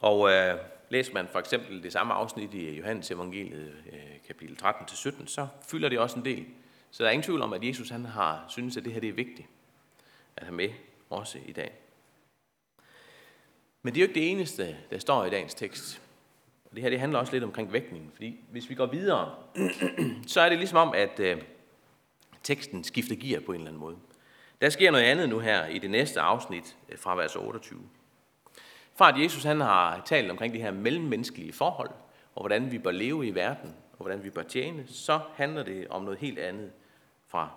Og 0.00 0.30
øh, 0.30 0.58
læser 0.90 1.14
man 1.14 1.28
for 1.28 1.38
eksempel 1.38 1.82
det 1.82 1.92
samme 1.92 2.14
afsnit 2.14 2.54
i 2.54 2.66
øh, 2.66 2.78
Johannes 2.78 3.10
evangeliet, 3.10 3.74
øh, 3.92 4.00
kapitel 4.26 4.58
13-17, 4.62 5.26
så 5.26 5.48
fylder 5.68 5.88
det 5.88 5.98
også 5.98 6.18
en 6.18 6.24
del. 6.24 6.46
Så 6.90 7.02
der 7.02 7.08
er 7.08 7.12
ingen 7.12 7.24
tvivl 7.24 7.42
om, 7.42 7.52
at 7.52 7.64
Jesus 7.64 7.90
han 7.90 8.04
har 8.04 8.44
synes, 8.48 8.76
at 8.76 8.84
det 8.84 8.92
her 8.92 9.00
det 9.00 9.08
er 9.08 9.12
vigtigt 9.12 9.48
at 10.36 10.46
have 10.46 10.54
med 10.54 10.68
også 11.10 11.38
i 11.46 11.52
dag. 11.52 11.72
Men 13.82 13.94
det 13.94 14.00
er 14.00 14.04
jo 14.04 14.08
ikke 14.08 14.20
det 14.20 14.30
eneste, 14.30 14.76
der 14.90 14.98
står 14.98 15.24
i 15.24 15.30
dagens 15.30 15.54
tekst. 15.54 16.02
Og 16.64 16.70
Det 16.74 16.82
her 16.82 16.90
det 16.90 17.00
handler 17.00 17.18
også 17.18 17.32
lidt 17.32 17.44
omkring 17.44 17.72
vægtningen, 17.72 18.10
fordi 18.12 18.40
hvis 18.50 18.70
vi 18.70 18.74
går 18.74 18.86
videre, 18.86 19.34
så 20.26 20.40
er 20.40 20.48
det 20.48 20.58
ligesom 20.58 20.78
om, 20.78 20.94
at 20.94 21.20
øh, 21.20 21.42
teksten 22.42 22.84
skifter 22.84 23.16
gear 23.16 23.40
på 23.40 23.52
en 23.52 23.58
eller 23.58 23.68
anden 23.68 23.80
måde. 23.80 23.96
Der 24.60 24.70
sker 24.70 24.90
noget 24.90 25.04
andet 25.04 25.28
nu 25.28 25.38
her 25.38 25.66
i 25.66 25.78
det 25.78 25.90
næste 25.90 26.20
afsnit 26.20 26.76
øh, 26.88 26.98
fra 26.98 27.16
vers 27.16 27.36
28. 27.36 27.80
Fra 28.94 29.08
at 29.08 29.22
Jesus 29.22 29.42
han 29.42 29.60
har 29.60 30.02
talt 30.04 30.30
omkring 30.30 30.52
det 30.52 30.62
her 30.62 30.70
mellemmenneskelige 30.70 31.52
forhold, 31.52 31.90
og 32.34 32.42
hvordan 32.42 32.72
vi 32.72 32.78
bør 32.78 32.90
leve 32.90 33.26
i 33.26 33.34
verden, 33.34 33.74
og 33.92 33.98
hvordan 33.98 34.24
vi 34.24 34.30
bør 34.30 34.42
tjene, 34.42 34.84
så 34.86 35.20
handler 35.34 35.62
det 35.62 35.88
om 35.88 36.02
noget 36.02 36.18
helt 36.18 36.38
andet 36.38 36.72
fra 37.28 37.50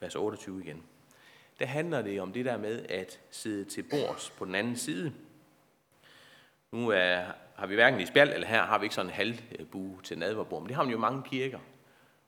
vers 0.00 0.16
28 0.16 0.60
igen. 0.64 0.82
Der 1.58 1.66
handler 1.66 2.02
det 2.02 2.20
om 2.20 2.32
det 2.32 2.44
der 2.44 2.58
med 2.58 2.86
at 2.88 3.20
sidde 3.30 3.64
til 3.64 3.82
bords 3.82 4.30
på 4.38 4.44
den 4.44 4.54
anden 4.54 4.76
side. 4.76 5.12
Nu 6.72 6.88
er, 6.88 7.24
har 7.56 7.66
vi 7.66 7.74
hverken 7.74 8.00
i 8.00 8.06
spjald 8.06 8.32
eller 8.32 8.46
her 8.46 8.62
har 8.62 8.78
vi 8.78 8.84
ikke 8.84 8.94
sådan 8.94 9.10
en 9.10 9.14
halvbue 9.14 9.96
øh, 9.96 10.02
til 10.02 10.18
nadverbord, 10.18 10.62
men 10.62 10.68
det 10.68 10.76
har 10.76 10.82
man 10.82 10.92
jo 10.92 10.98
mange 10.98 11.22
kirker. 11.22 11.58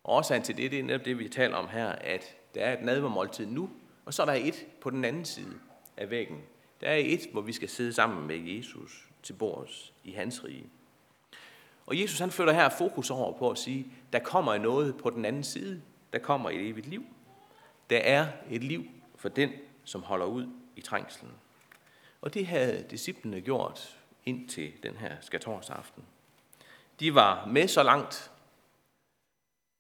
Og 0.05 0.17
årsagen 0.17 0.43
til 0.43 0.57
det, 0.57 0.71
det 0.71 0.79
er 0.79 0.83
netop 0.83 1.05
det, 1.05 1.19
vi 1.19 1.29
taler 1.29 1.57
om 1.57 1.69
her, 1.69 1.89
at 1.89 2.37
der 2.55 2.61
er 2.61 2.73
et 2.73 2.85
nadvermåltid 2.85 3.47
nu, 3.47 3.71
og 4.05 4.15
så 4.15 4.23
er 4.23 4.27
der 4.27 4.33
et 4.33 4.67
på 4.81 4.91
den 4.91 5.05
anden 5.05 5.25
side 5.25 5.55
af 5.97 6.11
væggen. 6.11 6.43
Der 6.81 6.89
er 6.89 6.97
et, 6.97 7.21
hvor 7.33 7.41
vi 7.41 7.53
skal 7.53 7.69
sidde 7.69 7.93
sammen 7.93 8.27
med 8.27 8.37
Jesus 8.37 9.09
til 9.23 9.33
bords 9.33 9.93
i 10.05 10.13
hans 10.13 10.45
rige. 10.45 10.67
Og 11.87 12.01
Jesus 12.01 12.19
han 12.19 12.31
flytter 12.31 12.53
her 12.53 12.69
fokus 12.69 13.11
over 13.11 13.39
på 13.39 13.51
at 13.51 13.59
sige, 13.59 13.87
der 14.13 14.19
kommer 14.19 14.59
noget 14.59 14.97
på 14.97 15.11
den 15.11 15.25
anden 15.25 15.45
side. 15.45 15.83
der 16.13 16.19
kommer 16.19 16.51
et 16.51 16.69
evigt 16.69 16.87
liv. 16.87 17.05
Der 17.91 17.99
er 17.99 18.27
et 18.51 18.65
liv 18.65 18.85
for 19.17 19.29
den, 19.29 19.51
som 19.85 20.03
holder 20.03 20.27
ud 20.27 20.49
i 20.77 20.81
trængslen. 20.81 21.33
Og 22.23 22.35
det 22.35 22.47
havde 22.47 22.87
disciplene 22.91 23.41
gjort 23.41 23.99
ind 24.27 24.49
til 24.49 24.73
den 24.83 24.97
her 24.97 25.17
skatorsaften. 25.21 26.05
De 27.01 27.15
var 27.15 27.47
med 27.47 27.69
så 27.69 27.83
langt, 27.83 28.31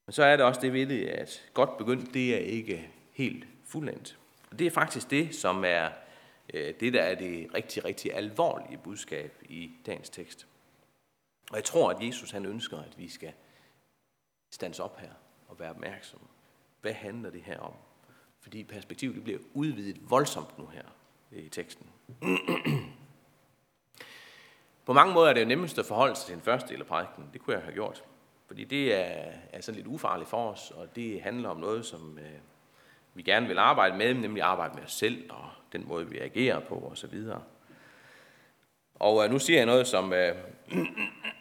men 0.06 0.12
så 0.12 0.24
er 0.24 0.36
det 0.36 0.46
også 0.46 0.60
det 0.60 0.72
ved 0.72 0.86
det, 0.86 1.06
at 1.06 1.50
godt 1.54 1.76
begyndt, 1.76 2.14
det 2.14 2.34
er 2.34 2.38
ikke 2.38 2.90
helt 3.12 3.46
fuldendt. 3.64 4.18
Og 4.50 4.58
det 4.58 4.66
er 4.66 4.70
faktisk 4.70 5.10
det, 5.10 5.34
som 5.34 5.64
er 5.64 5.88
øh, 6.54 6.74
det, 6.80 6.92
der 6.92 7.02
er 7.02 7.14
det 7.14 7.54
rigtig, 7.54 7.84
rigtig 7.84 8.14
alvorlige 8.14 8.78
budskab 8.78 9.42
i 9.48 9.70
dagens 9.86 10.10
tekst. 10.10 10.46
Og 11.50 11.56
jeg 11.56 11.64
tror, 11.64 11.90
at 11.90 12.06
Jesus 12.06 12.30
han 12.30 12.46
ønsker, 12.46 12.78
at 12.78 12.98
vi 12.98 13.08
skal 13.08 13.32
stands 14.50 14.80
op 14.80 15.00
her 15.00 15.10
og 15.48 15.60
være 15.60 15.70
opmærksomme. 15.70 16.26
Hvad 16.80 16.92
handler 16.92 17.30
det 17.30 17.42
her 17.42 17.58
om? 17.58 17.72
Fordi 18.40 18.64
perspektivet 18.64 19.24
bliver 19.24 19.38
udvidet 19.54 20.10
voldsomt 20.10 20.58
nu 20.58 20.66
her 20.66 20.82
i 21.32 21.48
teksten. 21.48 21.86
På 24.86 24.92
mange 24.92 25.14
måder 25.14 25.28
er 25.28 25.32
det 25.32 25.40
jo 25.40 25.46
nemmest 25.46 25.78
at 25.78 25.86
forholde 25.86 26.16
sig 26.16 26.26
til 26.26 26.34
den 26.34 26.44
første 26.44 26.68
del 26.68 26.80
af 26.80 26.86
prædiken. 26.86 27.30
Det 27.32 27.40
kunne 27.40 27.56
jeg 27.56 27.62
have 27.62 27.74
gjort. 27.74 28.04
Fordi 28.46 28.64
det 28.64 28.94
er, 28.94 29.32
er 29.52 29.60
sådan 29.60 29.76
lidt 29.76 29.86
ufarligt 29.86 30.30
for 30.30 30.50
os, 30.50 30.70
og 30.70 30.96
det 30.96 31.20
handler 31.22 31.48
om 31.48 31.56
noget, 31.56 31.86
som 31.86 32.18
øh, 32.18 32.40
vi 33.14 33.22
gerne 33.22 33.48
vil 33.48 33.58
arbejde 33.58 33.96
med, 33.96 34.14
nemlig 34.14 34.42
arbejde 34.42 34.74
med 34.74 34.84
os 34.84 34.92
selv 34.92 35.30
og 35.30 35.50
den 35.72 35.88
måde, 35.88 36.08
vi 36.08 36.18
agerer 36.18 36.60
på 36.60 36.88
osv. 36.92 37.22
Og 38.94 39.24
øh, 39.24 39.30
nu 39.30 39.38
siger 39.38 39.58
jeg 39.58 39.66
noget, 39.66 39.86
som 39.86 40.12
øh, 40.12 40.36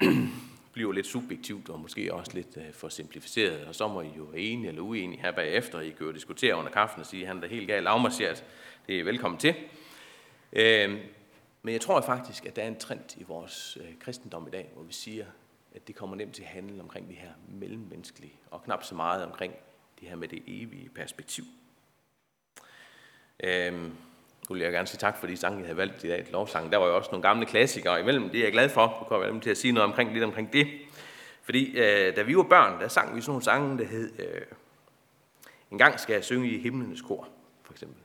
bliver 0.73 0.91
lidt 0.91 1.07
subjektivt 1.07 1.69
og 1.69 1.79
måske 1.79 2.13
også 2.13 2.31
lidt 2.33 2.57
øh, 2.57 2.73
for 2.73 2.89
simplificeret, 2.89 3.65
og 3.65 3.75
så 3.75 3.87
må 3.87 4.01
I 4.01 4.09
jo 4.17 4.23
være 4.23 4.41
enige 4.41 4.67
eller 4.67 4.81
uenige 4.81 5.21
her 5.21 5.31
bagefter. 5.31 5.79
I 5.79 5.89
kan 5.89 6.05
jo 6.05 6.11
diskutere 6.11 6.55
under 6.55 6.71
kaffen 6.71 6.99
og 6.99 7.05
sige, 7.05 7.21
at 7.21 7.27
han 7.27 7.43
er 7.43 7.47
helt 7.47 7.67
galt 7.67 7.87
afmarseret. 7.87 8.43
Det 8.87 8.99
er 8.99 9.03
velkommen 9.03 9.39
til. 9.39 9.55
Øh, 10.53 10.97
men 11.61 11.73
jeg 11.73 11.81
tror 11.81 12.01
faktisk, 12.01 12.45
at 12.45 12.55
der 12.55 12.61
er 12.61 12.67
en 12.67 12.79
trend 12.79 13.17
i 13.17 13.23
vores 13.23 13.77
øh, 13.81 13.99
kristendom 13.99 14.47
i 14.47 14.51
dag, 14.51 14.69
hvor 14.73 14.83
vi 14.83 14.93
siger, 14.93 15.25
at 15.75 15.87
det 15.87 15.95
kommer 15.95 16.15
nemt 16.15 16.35
til 16.35 16.43
at 16.43 16.49
handle 16.49 16.81
omkring 16.81 17.07
det 17.07 17.15
her 17.15 17.29
mellemmenneskelige, 17.47 18.33
og 18.51 18.63
knap 18.63 18.83
så 18.83 18.95
meget 18.95 19.25
omkring 19.25 19.53
det 19.99 20.07
her 20.07 20.15
med 20.15 20.27
det 20.27 20.43
evige 20.47 20.89
perspektiv. 20.89 21.43
Øhm, 23.39 23.95
nu 24.49 24.53
vil 24.53 24.61
jeg 24.61 24.71
gerne 24.71 24.87
sige 24.87 24.97
tak 24.97 25.17
for 25.17 25.27
de 25.27 25.37
sange, 25.37 25.57
jeg 25.57 25.65
havde 25.65 25.77
valgt 25.77 26.03
i 26.03 26.07
dag, 26.07 26.27
lovsangen. 26.31 26.71
Der 26.71 26.77
var 26.77 26.87
jo 26.87 26.95
også 26.95 27.11
nogle 27.11 27.21
gamle 27.21 27.45
klassikere 27.45 27.99
imellem, 27.99 28.29
det 28.29 28.39
er 28.39 28.43
jeg 28.43 28.51
glad 28.51 28.69
for. 28.69 28.97
Du 28.99 29.05
kommer 29.05 29.27
jeg 29.27 29.41
til 29.41 29.49
at 29.49 29.57
sige 29.57 29.71
noget 29.71 29.89
omkring, 29.89 30.13
lidt 30.13 30.23
omkring 30.23 30.53
det. 30.53 30.67
Fordi 31.43 31.77
øh, 31.77 32.15
da 32.15 32.21
vi 32.21 32.37
var 32.37 32.43
børn, 32.43 32.81
der 32.81 32.87
sang 32.87 33.15
vi 33.15 33.21
sådan 33.21 33.29
nogle 33.29 33.43
sange, 33.43 33.77
der 33.77 33.85
hed 33.85 34.19
øh, 34.19 34.41
En 35.71 35.77
gang 35.77 35.99
skal 35.99 36.13
jeg 36.13 36.23
synge 36.23 36.49
i 36.49 36.61
himlenes 36.61 37.01
kor, 37.01 37.27
for 37.63 37.73
eksempel. 37.73 37.97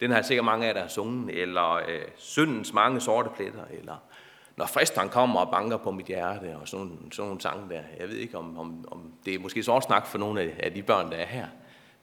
Den 0.00 0.10
har 0.10 0.22
sikkert 0.22 0.44
mange 0.44 0.64
af 0.64 0.68
jer, 0.68 0.74
der 0.74 0.80
har 0.80 0.88
sunget, 0.88 1.42
eller 1.42 1.72
øh, 1.72 2.02
Syndens 2.16 2.72
mange 2.72 3.00
sorte 3.00 3.30
pletter, 3.36 3.64
eller 3.70 3.96
når 4.58 4.66
fristeren 4.66 5.08
kommer 5.08 5.40
og 5.40 5.50
banker 5.50 5.76
på 5.76 5.90
mit 5.90 6.06
hjerte, 6.06 6.56
og 6.56 6.68
sådan, 6.68 6.98
sådan 7.12 7.28
nogle 7.28 7.40
sange 7.40 7.74
der. 7.74 7.82
Jeg 7.98 8.08
ved 8.08 8.16
ikke, 8.16 8.38
om, 8.38 8.58
om, 8.58 8.84
om 8.90 9.12
det 9.24 9.34
er 9.34 9.38
måske 9.38 9.62
så 9.62 9.80
snak 9.80 10.06
for 10.06 10.18
nogle 10.18 10.40
af, 10.40 10.54
af 10.58 10.72
de 10.72 10.82
børn, 10.82 11.10
der 11.10 11.16
er 11.16 11.26
her. 11.26 11.46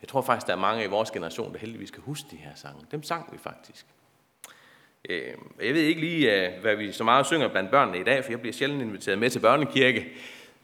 Jeg 0.02 0.08
tror 0.08 0.22
faktisk, 0.22 0.48
der 0.48 0.54
er 0.54 0.58
mange 0.58 0.84
i 0.84 0.88
vores 0.88 1.12
generation, 1.12 1.54
der 1.54 1.60
heldigvis 1.60 1.92
kan 1.92 2.04
huske 2.06 2.28
de 2.32 2.36
her 2.36 2.50
sange. 2.56 2.86
Dem 2.92 3.04
sang 3.04 3.30
vi 3.32 3.38
faktisk. 3.38 3.86
Øhm, 5.10 5.52
jeg 5.64 5.74
ved 5.74 5.82
ikke 5.82 6.02
lige, 6.02 6.48
øh, 6.48 6.62
hvad 6.62 6.76
vi 6.76 6.92
så 6.92 7.04
meget 7.04 7.26
synger 7.26 7.48
blandt 7.48 7.72
børnene 7.72 8.00
i 8.00 8.04
dag, 8.04 8.24
for 8.24 8.32
jeg 8.32 8.40
bliver 8.40 8.54
sjældent 8.54 8.82
inviteret 8.82 9.20
med 9.20 9.30
til 9.30 9.40
børnekirke. 9.40 10.08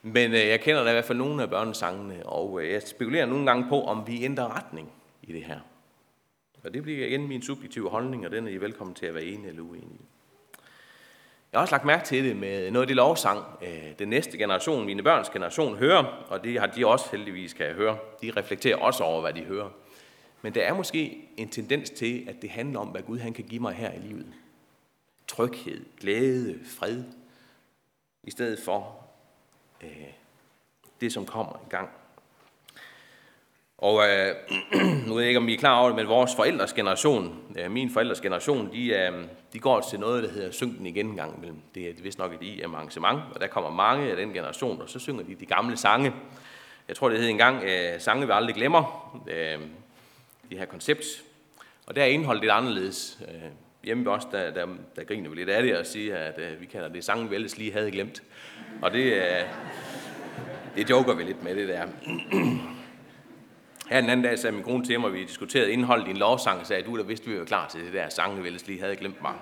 Men 0.02 0.32
øh, 0.32 0.48
jeg 0.48 0.62
kender 0.62 0.84
da 0.84 0.90
i 0.90 0.94
hvert 0.94 1.06
fald 1.06 1.18
nogle 1.18 1.44
af 1.44 1.50
børnesangene, 1.50 2.26
og 2.26 2.62
øh, 2.62 2.72
jeg 2.72 2.82
spekulerer 2.82 3.26
nogle 3.26 3.46
gange 3.46 3.70
på, 3.70 3.84
om 3.84 4.08
vi 4.08 4.24
ændrer 4.24 4.58
retning 4.58 4.92
i 5.22 5.34
det 5.34 5.44
her. 5.44 5.60
Og 6.64 6.74
det 6.74 6.84
bliver 6.84 7.08
igen 7.08 7.28
min 7.28 7.42
subjektive 7.42 7.90
holdning, 7.90 8.26
og 8.26 8.32
den 8.32 8.48
er 8.48 8.52
I 8.52 8.58
velkommen 8.58 8.94
til 8.96 9.06
at 9.06 9.14
være 9.14 9.24
enige 9.24 9.50
eller 9.50 9.64
uenige. 9.64 10.02
Jeg 11.52 11.58
har 11.58 11.62
også 11.62 11.74
lagt 11.74 11.86
mærke 11.86 12.06
til 12.06 12.24
det 12.24 12.36
med 12.36 12.72
noget 12.72 12.84
af 12.84 12.88
det 12.88 12.96
lovsang, 12.96 13.46
øh, 13.62 14.00
den 14.00 14.08
næste 14.08 14.38
generation, 14.38 14.86
mine 14.86 15.04
børns 15.04 15.30
generation, 15.30 15.76
hører, 15.76 16.26
og 16.30 16.44
det 16.44 16.60
har 16.60 16.68
de 16.68 16.88
også 16.88 17.06
heldigvis, 17.12 17.54
kan 17.54 17.66
jeg 17.66 17.76
høre. 17.76 17.98
De 18.22 18.32
reflekterer 18.38 18.78
også 18.78 19.04
over, 19.04 19.22
hvad 19.22 19.34
de 19.34 19.42
hører. 19.42 19.70
Men 20.42 20.56
der 20.56 20.62
er 20.62 20.74
måske 20.74 21.30
en 21.38 21.50
tendens 21.50 21.90
til, 21.90 22.26
at 22.30 22.42
det 22.42 22.50
handler 22.50 22.80
om, 22.80 22.88
hvad 22.88 23.02
Gud 23.02 23.20
han 23.20 23.34
kan 23.34 23.44
give 23.44 23.62
mig 23.62 23.74
her 23.74 23.92
i 23.92 24.00
livet. 24.00 24.34
Tryghed, 25.28 25.86
glæde, 26.00 26.60
fred, 26.66 27.04
i 28.24 28.32
stedet 28.32 28.60
for 28.66 29.06
øh, 29.84 30.14
det, 31.02 31.14
som 31.14 31.26
kommer 31.26 31.64
i 31.68 31.70
gang. 31.70 31.90
Og 33.82 34.10
øh, 34.10 34.36
nu 35.08 35.14
ved 35.14 35.22
jeg 35.22 35.28
ikke, 35.28 35.38
om 35.38 35.50
I 35.50 35.54
er 35.54 35.58
klar 35.58 35.80
over 35.80 35.88
det, 35.88 35.96
men 35.96 36.08
vores 36.08 36.36
forældres 36.36 36.74
generation, 36.74 37.40
øh, 37.60 37.72
min 37.72 37.90
forældres 37.90 38.22
generation, 38.22 38.70
de, 38.74 38.88
øh, 38.88 39.12
de 39.54 39.60
går 39.60 39.88
til 39.90 40.00
noget, 40.00 40.24
der 40.24 40.30
hedder 40.30 40.52
Synken 40.52 40.86
igen 40.86 41.06
en 41.10 41.16
gang 41.16 41.38
imellem. 41.38 41.58
Det 41.76 41.90
er 41.90 41.94
vist 42.04 42.20
nok 42.20 42.34
et 42.34 42.42
IM-arrangement, 42.42 43.20
og 43.34 43.42
der 43.42 43.48
kommer 43.48 43.70
mange 43.70 44.12
af 44.12 44.16
den 44.16 44.34
generation, 44.34 44.82
og 44.82 44.90
så 44.90 45.00
synger 45.00 45.24
de 45.24 45.36
de 45.36 45.46
gamle 45.46 45.78
sange. 45.78 46.14
Jeg 46.88 46.96
tror, 46.96 47.10
det 47.10 47.20
hed 47.20 47.30
engang 47.30 47.64
øh, 47.64 48.00
Sange 48.00 48.26
vi 48.26 48.32
aldrig 48.36 48.56
glemmer, 48.56 49.12
øh, 49.28 49.60
det 50.50 50.58
her 50.58 50.66
koncept. 50.66 51.06
Og 51.88 51.96
der 51.96 52.02
er 52.02 52.08
indholdet 52.08 52.42
lidt 52.42 52.52
anderledes. 52.52 53.20
Øh, 53.28 53.50
hjemme 53.84 54.06
ved 54.06 54.12
os, 54.12 54.26
der, 54.26 54.52
der, 54.52 54.68
der 54.96 55.04
griner 55.04 55.30
vi 55.30 55.36
lidt 55.36 55.50
af 55.50 55.64
det 55.64 55.78
og 55.78 55.86
siger, 55.86 56.18
at 56.18 56.40
øh, 56.40 56.62
vi 56.62 56.66
kalder 56.66 56.90
det 56.90 57.04
sange, 57.04 57.30
vi 57.30 57.36
ellers 57.36 57.58
lige 57.58 57.74
havde 57.74 57.92
glemt. 57.92 58.24
Og 58.82 58.92
det, 58.92 59.14
øh, 59.14 59.44
det 60.76 60.90
joker 60.90 61.14
vi 61.14 61.24
lidt 61.24 61.44
med, 61.44 61.56
det 61.56 61.68
der. 61.68 61.88
Her 63.92 64.02
den 64.02 64.10
anden 64.10 64.24
dag 64.24 64.40
sagde 64.40 64.56
min 64.56 64.64
kone 64.64 64.86
til 64.86 65.00
mig, 65.00 65.08
at 65.08 65.14
vi 65.14 65.24
diskuterede 65.24 65.72
indholdet 65.72 66.08
i 66.08 66.10
en 66.10 66.18
lovsang, 66.18 66.60
og 66.60 66.68
sagde, 66.68 66.84
du 66.84 66.98
der 66.98 67.04
vidste, 67.04 67.30
vi 67.30 67.40
var 67.40 67.46
klar 67.46 67.68
til 67.68 67.86
det 67.86 67.94
der 67.94 68.10
sang, 68.10 68.44
vi 68.44 68.48
ellers 68.48 68.68
lige 68.68 68.80
havde 68.80 68.96
glemt 68.96 69.22
mig. 69.22 69.34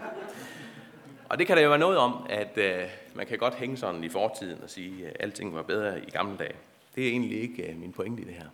Og 1.29 1.39
det 1.39 1.47
kan 1.47 1.57
der 1.57 1.63
jo 1.63 1.69
være 1.69 1.79
noget 1.79 1.97
om, 1.97 2.25
at 2.29 2.57
øh, 2.57 2.83
man 3.13 3.27
kan 3.27 3.37
godt 3.37 3.55
hænge 3.55 3.77
sådan 3.77 4.03
i 4.03 4.09
fortiden 4.09 4.63
og 4.63 4.69
sige, 4.69 5.07
at 5.07 5.17
alting 5.19 5.55
var 5.55 5.61
bedre 5.61 5.99
i 5.99 6.09
gamle 6.09 6.37
dage. 6.37 6.53
Det 6.95 7.03
er 7.03 7.09
egentlig 7.09 7.41
ikke 7.41 7.71
øh, 7.71 7.79
min 7.79 7.91
pointe 7.91 8.21
i 8.21 8.25
det 8.25 8.33
her. 8.33 8.47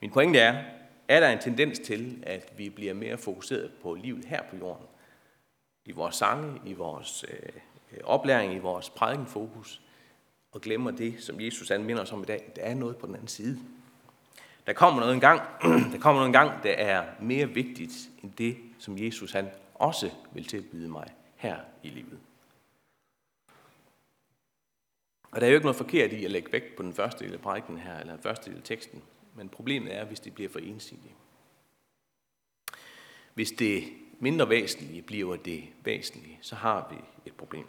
Min 0.00 0.10
pointe 0.10 0.38
er, 0.38 0.62
er 1.08 1.20
der 1.20 1.28
en 1.28 1.38
tendens 1.38 1.78
til, 1.78 2.22
at 2.22 2.52
vi 2.56 2.68
bliver 2.68 2.94
mere 2.94 3.18
fokuseret 3.18 3.70
på 3.82 3.94
livet 3.94 4.24
her 4.24 4.42
på 4.50 4.56
jorden. 4.56 4.86
I 5.84 5.92
vores 5.92 6.14
sange, 6.14 6.60
i 6.66 6.72
vores 6.72 7.24
øh, 7.28 7.98
oplæring, 8.04 8.54
i 8.54 8.58
vores 8.58 8.90
prædikenfokus, 8.90 9.80
og 10.52 10.60
glemmer 10.60 10.90
det, 10.90 11.14
som 11.18 11.40
Jesus 11.40 11.70
anminder 11.70 12.02
os 12.02 12.12
om 12.12 12.22
i 12.22 12.26
dag. 12.26 12.52
Der 12.56 12.62
er 12.62 12.74
noget 12.74 12.96
på 12.96 13.06
den 13.06 13.14
anden 13.14 13.28
side. 13.28 13.58
Der 14.68 14.74
kommer 14.74 15.00
noget 15.00 15.14
engang, 15.14 15.40
der 15.92 15.98
kommer 15.98 16.20
noget 16.20 16.26
engang, 16.26 16.62
der 16.62 16.72
er 16.72 17.06
mere 17.20 17.48
vigtigt 17.48 17.92
end 18.22 18.32
det, 18.32 18.56
som 18.78 18.98
Jesus 18.98 19.32
han 19.32 19.50
også 19.74 20.10
vil 20.32 20.44
tilbyde 20.44 20.88
mig 20.88 21.06
her 21.36 21.56
i 21.82 21.88
livet. 21.88 22.18
Og 25.30 25.40
der 25.40 25.46
er 25.46 25.50
jo 25.50 25.54
ikke 25.54 25.64
noget 25.66 25.76
forkert 25.76 26.12
i 26.12 26.24
at 26.24 26.30
lægge 26.30 26.52
vægt 26.52 26.76
på 26.76 26.82
den 26.82 26.94
første 26.94 27.24
del 27.24 27.34
af 27.34 27.40
prædiken 27.40 27.78
her, 27.78 27.98
eller 27.98 28.12
den 28.12 28.22
første 28.22 28.50
del 28.50 28.58
af 28.58 28.64
teksten. 28.64 29.02
Men 29.34 29.48
problemet 29.48 29.96
er, 29.96 30.04
hvis 30.04 30.20
det 30.20 30.34
bliver 30.34 30.50
for 30.50 30.58
ensidigt. 30.58 31.14
Hvis 33.34 33.50
det 33.50 33.84
mindre 34.18 34.48
væsentlige 34.48 35.02
bliver 35.02 35.36
det 35.36 35.64
væsentlige, 35.84 36.38
så 36.42 36.54
har 36.54 36.88
vi 36.90 36.96
et 37.26 37.34
problem. 37.34 37.66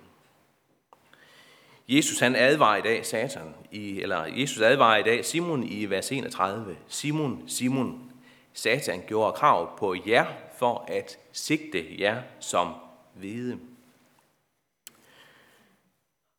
Jesus 1.89 2.19
han 2.19 2.35
advarer 2.35 2.77
i 2.77 2.81
dag 2.81 3.05
Satan, 3.05 3.55
i, 3.71 4.01
eller 4.01 4.25
Jesus 4.25 4.61
advarer 4.61 4.97
i 4.97 5.03
dag 5.03 5.25
Simon 5.25 5.63
i 5.63 5.85
vers 5.85 6.11
31. 6.11 6.77
Simon, 6.87 7.43
Simon, 7.47 8.11
Satan 8.53 9.03
gjorde 9.07 9.33
krav 9.33 9.77
på 9.77 9.95
jer 10.07 10.25
for 10.57 10.85
at 10.87 11.19
sigte 11.31 12.01
jer 12.01 12.21
som 12.39 12.73
hvide. 13.13 13.59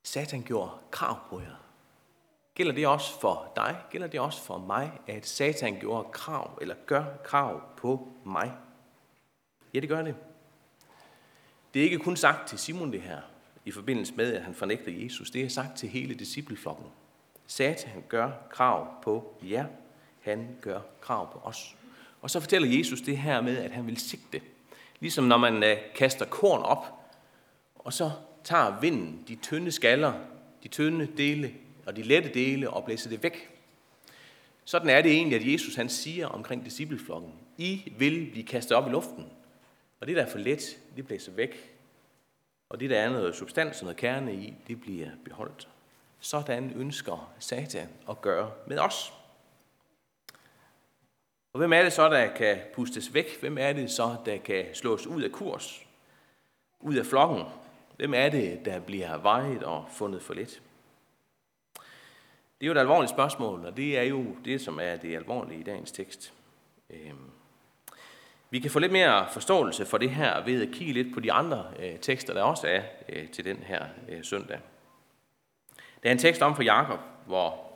Satan 0.02 0.42
gjorde 0.42 0.71
krav 0.90 1.19
på 1.30 1.40
jer. 1.40 1.57
Gælder 2.54 2.73
det 2.73 2.87
også 2.87 3.21
for 3.21 3.52
dig? 3.57 3.76
Gælder 3.90 4.07
det 4.07 4.21
også 4.21 4.42
for 4.42 4.59
mig, 4.59 4.92
at 5.07 5.26
Satan 5.26 5.80
gjorde 5.80 6.09
krav, 6.12 6.59
eller 6.61 6.75
gør 6.87 7.04
krav 7.25 7.62
på 7.76 8.09
mig? 8.25 8.52
Ja, 9.75 9.80
det 9.80 9.88
gør 9.88 10.02
det. 10.02 10.16
Det 11.75 11.80
er 11.80 11.85
ikke 11.85 11.99
kun 11.99 12.16
sagt 12.16 12.49
til 12.49 12.59
Simon 12.59 12.92
det 12.92 13.02
her, 13.02 13.21
i 13.64 13.71
forbindelse 13.71 14.14
med, 14.14 14.33
at 14.33 14.43
han 14.43 14.55
fornægter 14.55 14.93
Jesus. 14.93 15.31
Det 15.31 15.43
er 15.43 15.49
sagt 15.49 15.79
til 15.79 15.88
hele 15.88 16.14
discipleflokken. 16.14 16.87
Satan 17.47 18.05
gør 18.09 18.31
krav 18.50 19.02
på 19.02 19.35
jer. 19.43 19.67
Han 20.21 20.49
gør 20.61 20.81
krav 21.00 21.33
på 21.33 21.38
os. 21.38 21.76
Og 22.23 22.31
så 22.31 22.40
fortæller 22.40 22.79
Jesus 22.79 23.00
det 23.00 23.19
her 23.19 23.40
med, 23.40 23.57
at 23.57 23.71
han 23.71 23.87
vil 23.87 23.97
sigte. 23.97 24.40
Ligesom 25.00 25.25
når 25.25 25.38
man 25.38 25.62
øh, 25.62 25.76
kaster 25.95 26.25
korn 26.25 26.62
op, 26.62 26.87
og 27.75 27.93
så 27.93 28.11
tager 28.45 28.81
vinden 28.81 29.25
de 29.29 29.35
tynde 29.35 29.73
skaller, 29.73 30.12
de 30.62 30.69
tynde 30.69 31.09
dele 31.17 31.55
og 31.87 31.97
de 31.97 32.02
lette 32.02 32.35
dele 32.35 32.71
og 32.71 32.85
blæser 32.85 33.11
det 33.11 33.23
væk. 33.23 33.50
Sådan 34.64 34.88
er 34.88 35.02
det 35.02 35.12
egentlig, 35.12 35.40
at 35.40 35.52
Jesus 35.52 35.75
han 35.75 35.88
siger 35.88 36.26
omkring 36.26 36.64
discipleflokken, 36.64 37.33
I 37.59 37.93
vil 37.99 38.29
blive 38.31 38.47
kastet 38.47 38.76
op 38.76 38.87
i 38.88 38.90
luften. 38.90 39.26
Og 40.00 40.07
det, 40.07 40.17
der 40.17 40.23
er 40.23 40.31
for 40.31 40.38
let, 40.38 40.79
det 40.97 41.07
blæser 41.07 41.33
væk. 41.33 41.80
Og 42.71 42.81
det, 42.81 42.91
der 42.91 43.00
er 43.00 43.11
noget 43.11 43.37
substans 43.37 43.81
og 43.81 43.85
noget 43.85 43.97
kerne 43.97 44.35
i, 44.35 44.55
det 44.69 44.81
bliver 44.81 45.11
beholdt. 45.25 45.69
Sådan 46.21 46.73
ønsker 46.77 47.33
Satan 47.39 47.89
at 48.11 48.21
gøre 48.21 48.53
med 48.67 48.79
os. 48.79 49.12
hvem 51.53 51.73
er 51.73 51.83
det 51.83 51.93
så, 51.93 52.09
der 52.09 52.35
kan 52.35 52.59
pustes 52.75 53.15
væk? 53.15 53.41
Hvem 53.41 53.59
er 53.59 53.73
det 53.73 53.91
så, 53.91 54.17
der 54.25 54.37
kan 54.37 54.67
slås 54.75 55.07
ud 55.07 55.23
af 55.23 55.33
kurs? 55.33 55.87
Ud 56.81 56.95
af 56.95 57.07
flokken? 57.07 57.45
Hvem 57.97 58.15
er 58.15 58.29
det, 58.29 58.65
der 58.65 58.81
bliver 58.81 59.17
vejet 59.17 59.62
og 59.62 59.85
fundet 59.91 60.23
for 60.23 60.35
lidt? 60.35 60.62
Det 62.61 62.67
er 62.67 62.67
jo 62.67 62.73
et 62.73 62.79
alvorligt 62.79 63.11
spørgsmål, 63.11 63.67
og 63.67 63.77
det 63.77 63.99
er 63.99 64.03
jo 64.03 64.37
det, 64.45 64.61
som 64.61 64.79
er 64.83 64.97
det 64.97 65.17
alvorlige 65.17 65.61
i 65.61 65.62
dagens 65.62 65.93
tekst. 65.93 66.33
Øhm, 66.91 67.31
vi 68.50 68.61
kan 68.61 68.71
få 68.71 68.78
lidt 68.78 68.92
mere 68.92 69.26
forståelse 69.33 69.87
for 69.87 69.99
det 69.99 70.11
her 70.11 70.45
ved 70.45 70.62
at 70.62 70.75
kigge 70.75 70.92
lidt 70.92 71.14
på 71.14 71.21
de 71.21 71.33
andre 71.33 71.64
øh, 71.78 71.99
tekster, 71.99 72.35
der 72.35 72.42
også 72.42 72.66
er 72.66 72.83
øh, 73.09 73.28
til 73.28 73.45
den 73.45 73.57
her 73.57 73.85
øh, 74.09 74.25
søndag. 74.25 74.59
Der 76.02 76.09
er 76.09 76.12
en 76.12 76.19
tekst 76.19 76.42
om 76.42 76.57
for 76.57 76.62
Jakob, 76.62 77.00
hvor 77.26 77.71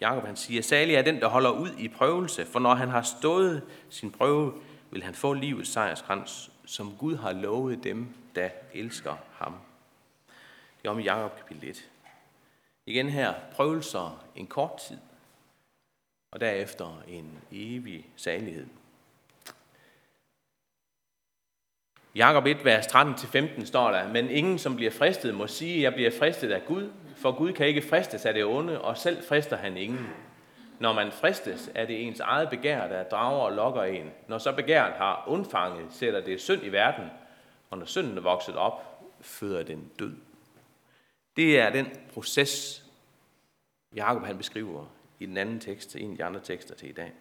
Jakob 0.00 0.26
han 0.26 0.36
siger, 0.36 0.62
Salig 0.62 0.94
er 0.94 1.02
den, 1.02 1.20
der 1.20 1.28
holder 1.28 1.50
ud 1.50 1.70
i 1.78 1.88
prøvelse, 1.88 2.46
for 2.46 2.58
når 2.58 2.74
han 2.74 2.88
har 2.88 3.02
stået 3.02 3.62
sin 3.90 4.10
prøve, 4.10 4.54
vil 4.90 5.02
han 5.02 5.14
få 5.14 5.32
livets 5.32 5.70
sejrskrans, 5.70 6.50
som 6.66 6.96
Gud 6.98 7.16
har 7.16 7.32
lovet 7.32 7.84
dem, 7.84 8.14
der 8.34 8.48
elsker 8.74 9.16
ham. 9.32 9.54
Det 10.82 10.88
er 10.88 10.90
om 10.90 10.98
i 10.98 11.02
Jakob 11.02 11.36
kapitel 11.36 11.70
1. 11.70 11.88
Igen 12.86 13.08
her, 13.08 13.34
prøvelser 13.52 14.24
en 14.36 14.46
kort 14.46 14.80
tid, 14.88 14.98
og 16.30 16.40
derefter 16.40 17.02
en 17.08 17.38
evig 17.52 18.06
salighed. 18.16 18.66
Jakob 22.14 22.46
1, 22.46 22.64
vers 22.64 22.86
13-15 22.86 23.64
står 23.64 23.90
der, 23.90 24.12
men 24.12 24.30
ingen, 24.30 24.58
som 24.58 24.76
bliver 24.76 24.90
fristet, 24.90 25.34
må 25.34 25.46
sige, 25.46 25.82
jeg 25.82 25.94
bliver 25.94 26.10
fristet 26.18 26.50
af 26.50 26.64
Gud, 26.64 26.90
for 27.16 27.32
Gud 27.32 27.52
kan 27.52 27.66
ikke 27.66 27.82
fristes 27.82 28.26
af 28.26 28.34
det 28.34 28.44
onde, 28.44 28.80
og 28.80 28.96
selv 28.96 29.22
frister 29.28 29.56
han 29.56 29.76
ingen. 29.76 30.06
Når 30.78 30.92
man 30.92 31.12
fristes, 31.12 31.70
er 31.74 31.86
det 31.86 32.06
ens 32.06 32.20
eget 32.20 32.50
begær, 32.50 32.88
der 32.88 33.02
drager 33.02 33.40
og 33.40 33.52
lokker 33.52 33.82
en. 33.82 34.10
Når 34.28 34.38
så 34.38 34.52
begæret 34.52 34.92
har 34.92 35.24
undfanget, 35.26 35.86
sætter 35.90 36.20
det 36.20 36.40
synd 36.40 36.64
i 36.64 36.68
verden, 36.68 37.04
og 37.70 37.78
når 37.78 37.86
synden 37.86 38.18
er 38.18 38.22
vokset 38.22 38.56
op, 38.56 39.04
føder 39.20 39.62
den 39.62 39.90
død. 39.98 40.14
Det 41.36 41.60
er 41.60 41.70
den 41.70 41.86
proces, 42.14 42.84
Jakob 43.94 44.24
han 44.24 44.38
beskriver 44.38 44.84
i 45.18 45.26
den 45.26 45.36
anden 45.36 45.60
tekst, 45.60 45.96
en 45.96 46.10
af 46.10 46.16
de 46.16 46.24
andre 46.24 46.40
tekster 46.40 46.74
til 46.74 46.88
i 46.88 46.92
dag. 46.92 47.12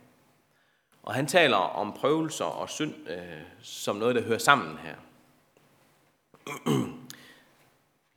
Og 1.07 1.13
han 1.13 1.27
taler 1.27 1.57
om 1.57 1.93
prøvelser 1.93 2.45
og 2.45 2.69
synd 2.69 3.09
øh, 3.09 3.41
som 3.61 3.95
noget, 3.95 4.15
der 4.15 4.21
hører 4.21 4.37
sammen 4.37 4.77
her. 4.77 4.95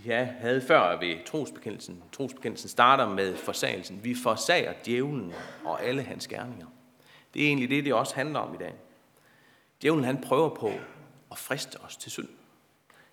Jeg 0.05 0.37
havde 0.41 0.63
før 0.63 0.99
ved 0.99 1.25
trosbekendelsen. 1.27 2.03
Trosbekendelsen 2.13 2.69
starter 2.69 3.09
med 3.09 3.37
forsagelsen. 3.37 4.05
Vi 4.05 4.15
forsager 4.23 4.73
djævlen 4.87 5.33
og 5.65 5.83
alle 5.83 6.03
hans 6.03 6.29
gerninger. 6.29 6.67
Det 7.35 7.43
er 7.43 7.47
egentlig 7.47 7.71
det, 7.71 7.85
det 7.85 7.95
også 7.95 8.15
handler 8.15 8.41
om 8.41 8.55
i 8.55 8.59
dag. 8.59 8.75
Djævlen 9.83 10.05
han 10.05 10.21
prøver 10.21 10.49
på 10.49 10.73
at 11.31 11.39
friste 11.39 11.77
os 11.77 11.97
til 11.97 12.11
synd. 12.11 12.29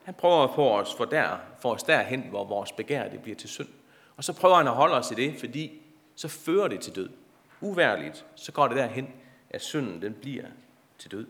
Han 0.03 0.13
prøver 0.13 0.48
på 0.55 0.72
os 0.72 0.96
for, 0.96 1.05
der, 1.05 1.38
for 1.60 1.74
os 1.74 1.84
derhen, 1.84 2.22
hvor 2.22 2.46
vores 2.46 2.72
begær 2.72 3.10
det 3.10 3.22
bliver 3.22 3.36
til 3.36 3.50
synd. 3.50 3.69
Og 4.15 4.24
så 4.24 4.34
prøver 4.34 4.55
han 4.55 4.67
at 4.67 4.74
holde 4.74 4.96
os 4.96 5.12
i 5.12 5.15
det, 5.15 5.39
fordi 5.39 5.81
så 6.15 6.27
fører 6.27 6.67
det 6.67 6.79
til 6.79 6.96
død. 6.96 7.10
Uværligt, 7.62 8.25
så 8.36 8.51
går 8.51 8.67
det 8.67 8.77
derhen, 8.77 9.13
at 9.50 9.62
synden 9.62 10.01
den 10.01 10.13
bliver 10.13 10.46
til 10.98 11.12
død. 11.12 11.27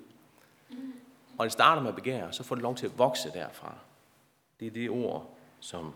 Og 1.37 1.43
det 1.43 1.51
starter 1.51 1.81
med 1.81 1.93
begær, 1.93 2.27
og 2.27 2.33
så 2.33 2.43
får 2.43 2.55
det 2.55 2.61
lov 2.61 2.75
til 2.75 2.85
at 2.85 2.97
vokse 2.97 3.31
derfra. 3.33 3.75
Det 4.59 4.67
er 4.67 4.71
det 4.71 4.89
ord, 4.89 5.37
som 5.59 5.93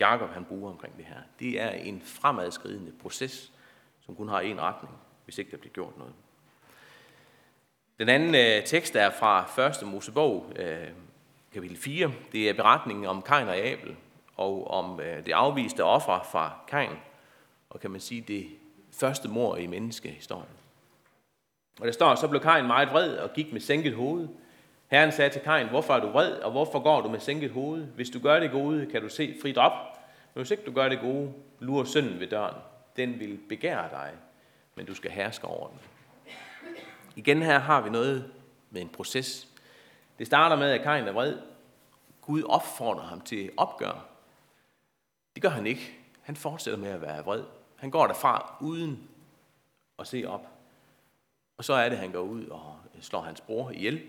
Jakob 0.00 0.30
han 0.30 0.44
bruger 0.44 0.70
omkring 0.70 0.96
det 0.96 1.04
her. 1.04 1.20
Det 1.38 1.60
er 1.60 1.70
en 1.70 2.02
fremadskridende 2.04 2.92
proces, 2.92 3.52
som 4.00 4.16
kun 4.16 4.28
har 4.28 4.40
en 4.40 4.60
retning, 4.60 4.94
hvis 5.24 5.38
ikke 5.38 5.50
der 5.50 5.56
bliver 5.56 5.72
gjort 5.72 5.98
noget. 5.98 6.12
Den 7.98 8.08
anden 8.08 8.34
øh, 8.34 8.64
tekst 8.64 8.96
er 8.96 9.10
fra 9.10 9.60
1. 9.82 9.88
Mosebog, 9.88 10.52
øh, 10.56 10.88
kapitel 11.52 11.76
4. 11.76 12.12
Det 12.32 12.48
er 12.48 12.54
beretningen 12.54 13.06
om 13.06 13.22
Kain 13.22 13.48
og 13.48 13.56
Abel, 13.56 13.96
og 14.36 14.70
om 14.70 15.00
øh, 15.00 15.26
det 15.26 15.32
afviste 15.32 15.84
offer 15.84 16.28
fra 16.32 16.58
Kain, 16.68 16.96
og 17.70 17.80
kan 17.80 17.90
man 17.90 18.00
sige 18.00 18.20
det 18.20 18.48
første 18.92 19.28
mor 19.28 19.56
i 19.56 19.66
menneskehistorien. 19.66 20.63
Og 21.80 21.86
der 21.86 21.92
står, 21.92 22.14
så 22.14 22.28
blev 22.28 22.40
Kain 22.40 22.66
meget 22.66 22.90
vred 22.90 23.16
og 23.16 23.32
gik 23.32 23.52
med 23.52 23.60
sænket 23.60 23.94
hoved. 23.94 24.28
Herren 24.86 25.12
sagde 25.12 25.30
til 25.30 25.40
Kain, 25.40 25.68
hvorfor 25.68 25.94
er 25.94 26.00
du 26.00 26.08
vred, 26.08 26.32
og 26.32 26.50
hvorfor 26.50 26.78
går 26.78 27.00
du 27.00 27.08
med 27.08 27.20
sænket 27.20 27.50
hoved? 27.50 27.84
Hvis 27.84 28.10
du 28.10 28.18
gør 28.18 28.40
det 28.40 28.50
gode, 28.50 28.86
kan 28.86 29.02
du 29.02 29.08
se 29.08 29.36
frit 29.42 29.58
op. 29.58 29.72
Men 30.34 30.40
hvis 30.40 30.50
ikke 30.50 30.64
du 30.66 30.72
gør 30.72 30.88
det 30.88 31.00
gode, 31.00 31.32
lurer 31.60 31.84
synden 31.84 32.20
ved 32.20 32.26
døren. 32.26 32.54
Den 32.96 33.20
vil 33.20 33.40
begære 33.48 33.90
dig, 33.90 34.10
men 34.74 34.86
du 34.86 34.94
skal 34.94 35.10
herske 35.10 35.46
over 35.46 35.68
den. 35.68 35.78
Igen 37.16 37.42
her 37.42 37.58
har 37.58 37.80
vi 37.80 37.90
noget 37.90 38.32
med 38.70 38.82
en 38.82 38.88
proces. 38.88 39.48
Det 40.18 40.26
starter 40.26 40.56
med, 40.56 40.70
at 40.70 40.82
Kain 40.82 41.08
er 41.08 41.12
vred. 41.12 41.38
Gud 42.20 42.42
opfordrer 42.42 43.04
ham 43.04 43.20
til 43.20 43.50
opgør. 43.56 44.06
Det 45.34 45.42
gør 45.42 45.48
han 45.48 45.66
ikke. 45.66 45.98
Han 46.22 46.36
fortsætter 46.36 46.80
med 46.80 46.88
at 46.88 47.02
være 47.02 47.24
vred. 47.24 47.44
Han 47.76 47.90
går 47.90 48.06
derfra 48.06 48.56
uden 48.60 49.08
at 49.98 50.06
se 50.06 50.24
op. 50.28 50.53
Og 51.56 51.64
så 51.64 51.72
er 51.72 51.88
det, 51.88 51.96
at 51.96 52.02
han 52.02 52.12
går 52.12 52.20
ud 52.20 52.46
og 52.46 52.76
øh, 52.94 53.02
slår 53.02 53.20
hans 53.20 53.40
bror 53.40 53.70
ihjel. 53.70 54.02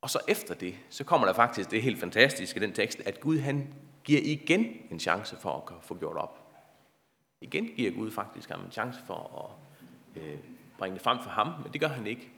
Og 0.00 0.10
så 0.10 0.18
efter 0.28 0.54
det, 0.54 0.74
så 0.90 1.04
kommer 1.04 1.26
der 1.26 1.34
faktisk 1.34 1.70
det 1.70 1.82
helt 1.82 2.00
fantastiske 2.00 2.60
i 2.60 2.62
den 2.62 2.72
tekst, 2.72 3.00
at 3.04 3.20
Gud 3.20 3.38
han 3.38 3.74
giver 4.04 4.20
igen 4.24 4.66
en 4.90 5.00
chance 5.00 5.36
for 5.36 5.74
at 5.78 5.84
få 5.84 5.94
gjort 5.94 6.16
op. 6.16 6.48
Igen 7.40 7.66
giver 7.76 7.92
Gud 7.92 8.10
faktisk 8.10 8.50
ham 8.50 8.64
en 8.64 8.72
chance 8.72 9.00
for 9.06 9.50
at 10.16 10.22
øh, 10.22 10.38
bringe 10.78 10.94
det 10.94 11.02
frem 11.02 11.18
for 11.22 11.30
ham, 11.30 11.46
men 11.62 11.72
det 11.72 11.80
gør 11.80 11.88
han 11.88 12.06
ikke. 12.06 12.28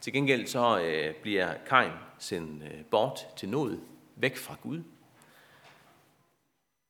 Til 0.00 0.12
gengæld 0.12 0.46
så 0.46 0.80
øh, 0.80 1.14
bliver 1.14 1.54
Kain 1.66 1.92
sendt 2.18 2.62
øh, 2.62 2.84
bort 2.84 3.26
til 3.36 3.48
noget, 3.48 3.80
væk 4.16 4.36
fra 4.36 4.56
Gud. 4.62 4.82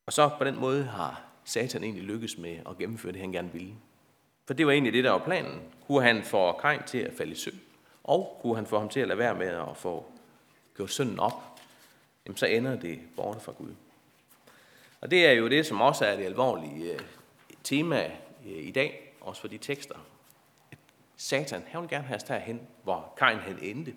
Og 0.07 0.13
så 0.13 0.31
på 0.39 0.45
den 0.45 0.61
måde 0.61 0.85
har 0.85 1.23
Satan 1.45 1.85
egentlig 1.85 2.05
lykkes 2.05 2.39
med 2.39 2.59
at 2.69 2.79
gennemføre 2.79 3.13
det, 3.13 3.21
han 3.21 3.33
gerne 3.33 3.53
ville. 3.53 3.75
For 4.51 4.55
det 4.55 4.67
var 4.67 4.73
egentlig 4.73 4.93
det, 4.93 5.05
der 5.05 5.11
var 5.11 5.19
planen. 5.19 5.63
Kunne 5.87 6.03
han 6.03 6.23
få 6.23 6.53
Kain 6.53 6.81
til 6.87 6.99
at 6.99 7.13
falde 7.17 7.33
i 7.33 7.35
søvn, 7.35 7.61
Og 8.05 8.39
kunne 8.43 8.57
han 8.57 8.67
få 8.67 8.79
ham 8.79 8.89
til 8.89 9.01
at 9.01 9.09
lade 9.09 9.19
være 9.19 9.35
med 9.35 9.47
at 9.47 9.77
få 9.77 10.07
gjort 10.77 10.91
synden 10.91 11.21
op? 11.21 11.61
Jamen 12.27 12.37
så 12.37 12.47
ender 12.47 12.77
det 12.81 13.01
borte 13.17 13.41
fra 13.41 13.53
Gud. 13.53 13.75
Og 15.01 15.11
det 15.11 15.27
er 15.27 15.33
jo 15.33 15.49
det, 15.49 15.67
som 15.67 15.81
også 15.81 16.05
er 16.05 16.17
det 16.17 16.25
alvorlige 16.25 16.93
øh, 16.93 17.01
tema 17.65 18.05
øh, 18.47 18.67
i 18.67 18.71
dag, 18.71 19.15
også 19.21 19.41
for 19.41 19.49
de 19.49 19.59
tekster. 19.59 19.95
At 20.73 20.79
Satan, 21.17 21.63
han 21.67 21.81
vil 21.81 21.91
gerne 21.91 22.05
have 22.05 22.17
os 22.17 22.25
derhen, 22.25 22.61
hvor 22.83 23.15
Kain 23.17 23.39
han 23.39 23.59
endte. 23.63 23.95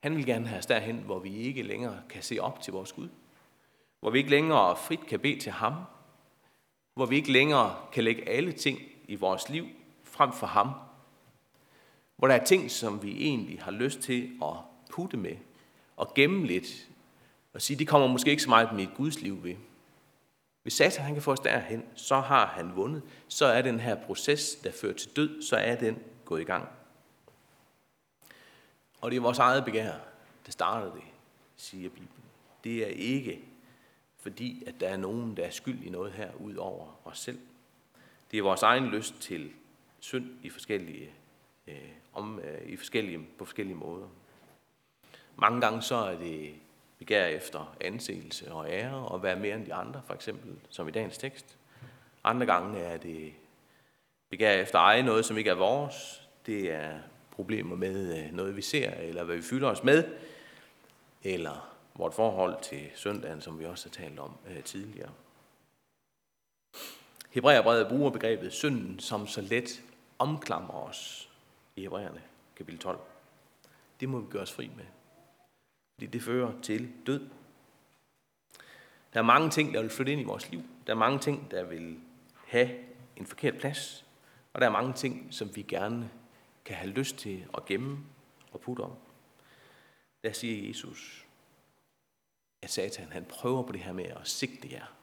Han 0.00 0.16
vil 0.16 0.26
gerne 0.26 0.46
have 0.46 0.58
os 0.58 0.66
derhen, 0.66 0.96
hvor 0.96 1.18
vi 1.18 1.36
ikke 1.36 1.62
længere 1.62 2.00
kan 2.10 2.22
se 2.22 2.38
op 2.38 2.62
til 2.62 2.72
vores 2.72 2.92
Gud. 2.92 3.08
Hvor 4.00 4.10
vi 4.10 4.18
ikke 4.18 4.30
længere 4.30 4.76
frit 4.76 5.06
kan 5.06 5.20
bede 5.20 5.40
til 5.40 5.52
ham. 5.52 5.74
Hvor 6.94 7.06
vi 7.06 7.16
ikke 7.16 7.32
længere 7.32 7.76
kan 7.92 8.04
lægge 8.04 8.28
alle 8.28 8.52
ting 8.52 8.78
i 9.08 9.14
vores 9.14 9.48
liv 9.48 9.66
frem 10.04 10.32
for 10.32 10.46
ham. 10.46 10.70
Hvor 12.16 12.28
der 12.28 12.34
er 12.34 12.44
ting, 12.44 12.70
som 12.70 13.02
vi 13.02 13.22
egentlig 13.22 13.62
har 13.62 13.70
lyst 13.70 14.00
til 14.00 14.30
at 14.42 14.54
putte 14.90 15.16
med 15.16 15.36
og 15.96 16.14
gemme 16.14 16.46
lidt 16.46 16.88
og 17.52 17.62
sige, 17.62 17.78
det 17.78 17.88
kommer 17.88 18.08
måske 18.08 18.30
ikke 18.30 18.42
så 18.42 18.48
meget 18.48 18.72
med 18.72 18.82
et 18.82 18.94
Guds 18.94 19.20
liv 19.20 19.44
ved. 19.44 19.54
Hvis 20.62 20.72
Satan 20.72 21.04
han 21.04 21.14
kan 21.14 21.22
få 21.22 21.32
os 21.32 21.40
derhen, 21.40 21.84
så 21.94 22.20
har 22.20 22.46
han 22.46 22.76
vundet. 22.76 23.02
Så 23.28 23.46
er 23.46 23.62
den 23.62 23.80
her 23.80 23.94
proces, 23.94 24.54
der 24.54 24.72
fører 24.72 24.94
til 24.94 25.16
død, 25.16 25.42
så 25.42 25.56
er 25.56 25.76
den 25.76 25.98
gået 26.24 26.40
i 26.40 26.44
gang. 26.44 26.68
Og 29.00 29.10
det 29.10 29.16
er 29.16 29.20
vores 29.20 29.38
eget 29.38 29.64
begær, 29.64 29.92
der 30.46 30.52
startede 30.52 30.92
det, 30.94 31.02
siger 31.56 31.88
Bibelen. 31.88 32.24
Det 32.64 32.82
er 32.82 32.86
ikke 32.86 33.44
fordi, 34.16 34.62
at 34.66 34.74
der 34.80 34.88
er 34.88 34.96
nogen, 34.96 35.36
der 35.36 35.44
er 35.44 35.50
skyld 35.50 35.82
i 35.82 35.90
noget 35.90 36.12
her, 36.12 36.34
ud 36.34 36.54
over 36.54 37.00
os 37.04 37.18
selv. 37.18 37.38
Det 38.30 38.38
er 38.38 38.42
vores 38.42 38.62
egen 38.62 38.86
lyst 38.86 39.20
til 39.20 39.52
synd 40.00 40.30
i 40.42 40.50
forskellige, 40.50 41.10
øh, 41.66 41.74
om, 42.14 42.40
øh, 42.40 42.68
i 42.68 42.76
forskellige, 42.76 43.26
på 43.38 43.44
forskellige 43.44 43.76
måder. 43.76 44.06
Mange 45.36 45.60
gange 45.60 45.82
så 45.82 45.94
er 45.94 46.18
det 46.18 46.54
begær 46.98 47.26
efter 47.26 47.76
anseelse 47.80 48.52
og 48.52 48.70
ære 48.70 49.08
og 49.08 49.22
være 49.22 49.36
mere 49.36 49.56
end 49.56 49.66
de 49.66 49.74
andre, 49.74 50.02
for 50.06 50.14
eksempel 50.14 50.56
som 50.68 50.88
i 50.88 50.90
dagens 50.90 51.18
tekst. 51.18 51.58
Andre 52.24 52.46
gange 52.46 52.78
er 52.78 52.96
det 52.96 53.32
begær 54.30 54.52
efter 54.52 54.78
eje 54.78 55.02
noget, 55.02 55.24
som 55.24 55.38
ikke 55.38 55.50
er 55.50 55.54
vores. 55.54 56.22
Det 56.46 56.72
er 56.72 56.98
problemer 57.30 57.76
med 57.76 58.18
øh, 58.18 58.32
noget, 58.32 58.56
vi 58.56 58.62
ser, 58.62 58.90
eller 58.90 59.24
hvad 59.24 59.36
vi 59.36 59.42
fylder 59.42 59.68
os 59.68 59.84
med, 59.84 60.04
eller 61.22 61.74
vort 61.94 62.14
forhold 62.14 62.62
til 62.62 62.90
søndagen, 62.94 63.40
som 63.40 63.58
vi 63.58 63.64
også 63.64 63.88
har 63.88 64.04
talt 64.04 64.18
om 64.18 64.32
øh, 64.50 64.62
tidligere. 64.62 65.10
Hebræerbrevet 67.38 67.88
bruger 67.88 68.10
begrebet 68.10 68.52
synden, 68.52 68.98
som 68.98 69.26
så 69.26 69.40
let 69.40 69.82
omklamrer 70.18 70.88
os 70.88 71.30
i 71.76 71.80
Hebræerne, 71.80 72.22
kapitel 72.56 72.80
12. 72.80 73.00
Det 74.00 74.08
må 74.08 74.20
vi 74.20 74.26
gøre 74.30 74.42
os 74.42 74.52
fri 74.52 74.70
med. 74.76 74.84
Fordi 75.94 76.06
det 76.06 76.22
fører 76.22 76.60
til 76.62 76.92
død. 77.06 77.28
Der 79.12 79.18
er 79.18 79.22
mange 79.22 79.50
ting, 79.50 79.74
der 79.74 79.80
vil 79.80 79.90
flytte 79.90 80.12
ind 80.12 80.20
i 80.20 80.24
vores 80.24 80.50
liv. 80.50 80.62
Der 80.86 80.92
er 80.92 80.96
mange 80.96 81.18
ting, 81.18 81.50
der 81.50 81.64
vil 81.64 82.00
have 82.46 82.70
en 83.16 83.26
forkert 83.26 83.58
plads. 83.58 84.04
Og 84.52 84.60
der 84.60 84.66
er 84.66 84.72
mange 84.72 84.92
ting, 84.92 85.28
som 85.30 85.56
vi 85.56 85.62
gerne 85.62 86.10
kan 86.64 86.76
have 86.76 86.90
lyst 86.90 87.16
til 87.16 87.44
at 87.56 87.64
gemme 87.64 87.98
og 88.52 88.60
putte 88.60 88.80
om. 88.80 88.92
Der 90.24 90.32
siger 90.32 90.68
Jesus, 90.68 91.26
at 92.62 92.70
Satan 92.70 93.12
han 93.12 93.24
prøver 93.24 93.62
på 93.62 93.72
det 93.72 93.80
her 93.80 93.92
med 93.92 94.04
at 94.04 94.28
sigte 94.28 94.68
jer. 94.72 94.97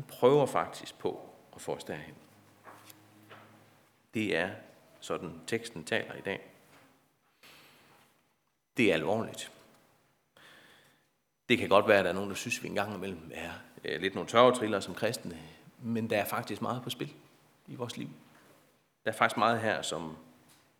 Han 0.00 0.08
prøver 0.08 0.46
faktisk 0.46 0.98
på 0.98 1.28
at 1.54 1.60
få 1.60 1.74
os 1.74 1.84
derhen. 1.84 2.14
Det 4.14 4.36
er 4.36 4.50
sådan 5.00 5.40
teksten 5.46 5.84
taler 5.84 6.14
i 6.14 6.20
dag. 6.20 6.50
Det 8.76 8.90
er 8.90 8.94
alvorligt. 8.94 9.52
Det 11.48 11.58
kan 11.58 11.68
godt 11.68 11.88
være, 11.88 11.98
at 11.98 12.04
der 12.04 12.10
er 12.10 12.14
nogen, 12.14 12.30
der 12.30 12.36
synes, 12.36 12.58
at 12.58 12.62
vi 12.62 12.68
engang 12.68 12.94
imellem 12.94 13.30
er 13.34 13.50
øh, 13.84 14.00
lidt 14.00 14.14
nogle 14.14 14.28
tørretriller 14.28 14.80
som 14.80 14.94
kristne, 14.94 15.38
men 15.78 16.10
der 16.10 16.18
er 16.18 16.24
faktisk 16.24 16.62
meget 16.62 16.82
på 16.82 16.90
spil 16.90 17.14
i 17.66 17.74
vores 17.74 17.96
liv. 17.96 18.08
Der 19.04 19.10
er 19.10 19.14
faktisk 19.14 19.36
meget 19.36 19.60
her, 19.60 19.82
som 19.82 20.16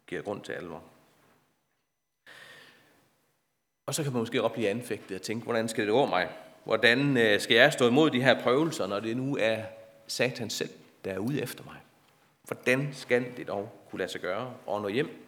giver 0.07 0.23
grund 0.23 0.43
til 0.43 0.53
alvor. 0.53 0.83
Og 3.87 3.95
så 3.95 4.03
kan 4.03 4.13
man 4.13 4.21
måske 4.21 4.43
også 4.43 4.55
blive 4.55 4.69
anfægtet 4.69 5.15
og 5.15 5.23
tænke, 5.23 5.45
hvordan 5.45 5.69
skal 5.69 5.87
det 5.87 5.93
gå 5.93 6.07
mig? 6.07 6.29
Hvordan 6.65 7.17
øh, 7.17 7.41
skal 7.41 7.57
jeg 7.57 7.73
stå 7.73 7.89
imod 7.89 8.11
de 8.11 8.23
her 8.23 8.43
prøvelser, 8.43 8.87
når 8.87 9.01
det 9.01 9.17
nu 9.17 9.37
er 9.41 9.63
Satan 10.07 10.51
selv, 10.51 10.71
der 11.05 11.13
er 11.13 11.19
ude 11.19 11.43
efter 11.43 11.65
mig? 11.65 11.77
Hvordan 12.43 12.89
skal 12.93 13.37
det 13.37 13.49
dog 13.49 13.87
kunne 13.91 13.99
lade 13.99 14.11
sig 14.11 14.21
gøre 14.21 14.55
og 14.67 14.83
nå 14.83 14.89
hjem? 14.89 15.27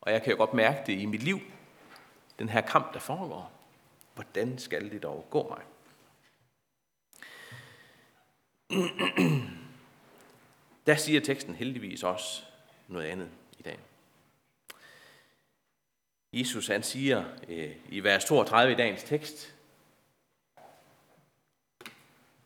Og 0.00 0.12
jeg 0.12 0.22
kan 0.22 0.30
jo 0.30 0.36
godt 0.36 0.54
mærke 0.54 0.78
det 0.86 1.00
i 1.00 1.06
mit 1.06 1.22
liv, 1.22 1.40
den 2.38 2.48
her 2.48 2.60
kamp, 2.60 2.94
der 2.94 3.00
foregår. 3.00 3.52
Hvordan 4.14 4.58
skal 4.58 4.90
det 4.90 5.02
dog 5.02 5.26
gå 5.30 5.48
mig? 5.48 5.62
Der 10.86 10.94
siger 10.96 11.20
teksten 11.20 11.54
heldigvis 11.54 12.02
også 12.02 12.42
noget 12.88 13.06
andet 13.06 13.28
i 13.58 13.62
dag. 13.62 13.78
Jesus 16.32 16.66
han 16.66 16.82
siger 16.82 17.24
øh, 17.48 17.70
i 17.88 18.00
vers 18.00 18.24
32 18.24 18.72
i 18.72 18.76
dagens 18.76 19.02
tekst, 19.02 19.54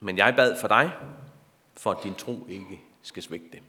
men 0.05 0.19
jeg 0.19 0.35
bad 0.37 0.57
for 0.61 0.69
dig, 0.69 0.93
for 1.77 1.91
at 1.91 2.05
din 2.05 2.15
tro 2.15 2.47
ikke 2.49 2.81
skal 3.03 3.23
svække. 3.23 3.63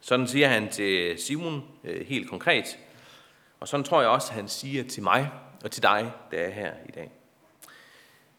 Sådan 0.00 0.26
siger 0.26 0.48
han 0.48 0.70
til 0.70 1.18
Simon 1.18 1.64
øh, 1.84 2.06
helt 2.06 2.28
konkret, 2.28 2.78
og 3.60 3.68
sådan 3.68 3.84
tror 3.84 4.00
jeg 4.00 4.10
også, 4.10 4.32
han 4.32 4.48
siger 4.48 4.84
til 4.84 5.02
mig 5.02 5.30
og 5.64 5.70
til 5.70 5.82
dig, 5.82 6.12
der 6.30 6.38
er 6.38 6.50
her 6.50 6.74
i 6.88 6.90
dag. 6.90 7.12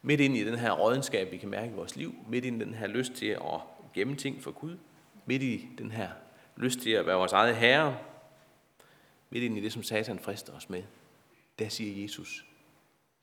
Midt 0.02 0.20
ind 0.20 0.36
i 0.36 0.44
den 0.44 0.58
her 0.58 0.72
rådenskab, 0.72 1.32
vi 1.32 1.36
kan 1.36 1.48
mærke 1.48 1.72
i 1.72 1.74
vores 1.74 1.96
liv, 1.96 2.14
midt 2.28 2.44
ind 2.44 2.62
i 2.62 2.64
den 2.64 2.74
her 2.74 2.86
lyst 2.86 3.12
til 3.12 3.26
at 3.26 3.60
gemme 3.94 4.16
ting 4.16 4.42
for 4.42 4.50
Gud, 4.50 4.76
midt 5.26 5.42
i 5.42 5.68
den 5.78 5.90
her 5.90 6.08
lyst 6.56 6.80
til 6.80 6.90
at 6.90 7.06
være 7.06 7.16
vores 7.16 7.32
eget 7.32 7.56
herre, 7.56 7.98
midt 9.30 9.44
ind 9.44 9.58
i 9.58 9.60
det, 9.60 9.72
som 9.72 9.82
Satan 9.82 10.18
frister 10.18 10.52
os 10.52 10.70
med, 10.70 10.82
der 11.58 11.68
siger 11.68 12.02
Jesus, 12.02 12.46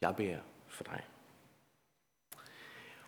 jeg 0.01 0.15
beder 0.15 0.37
for 0.67 0.83
dig. 0.83 1.03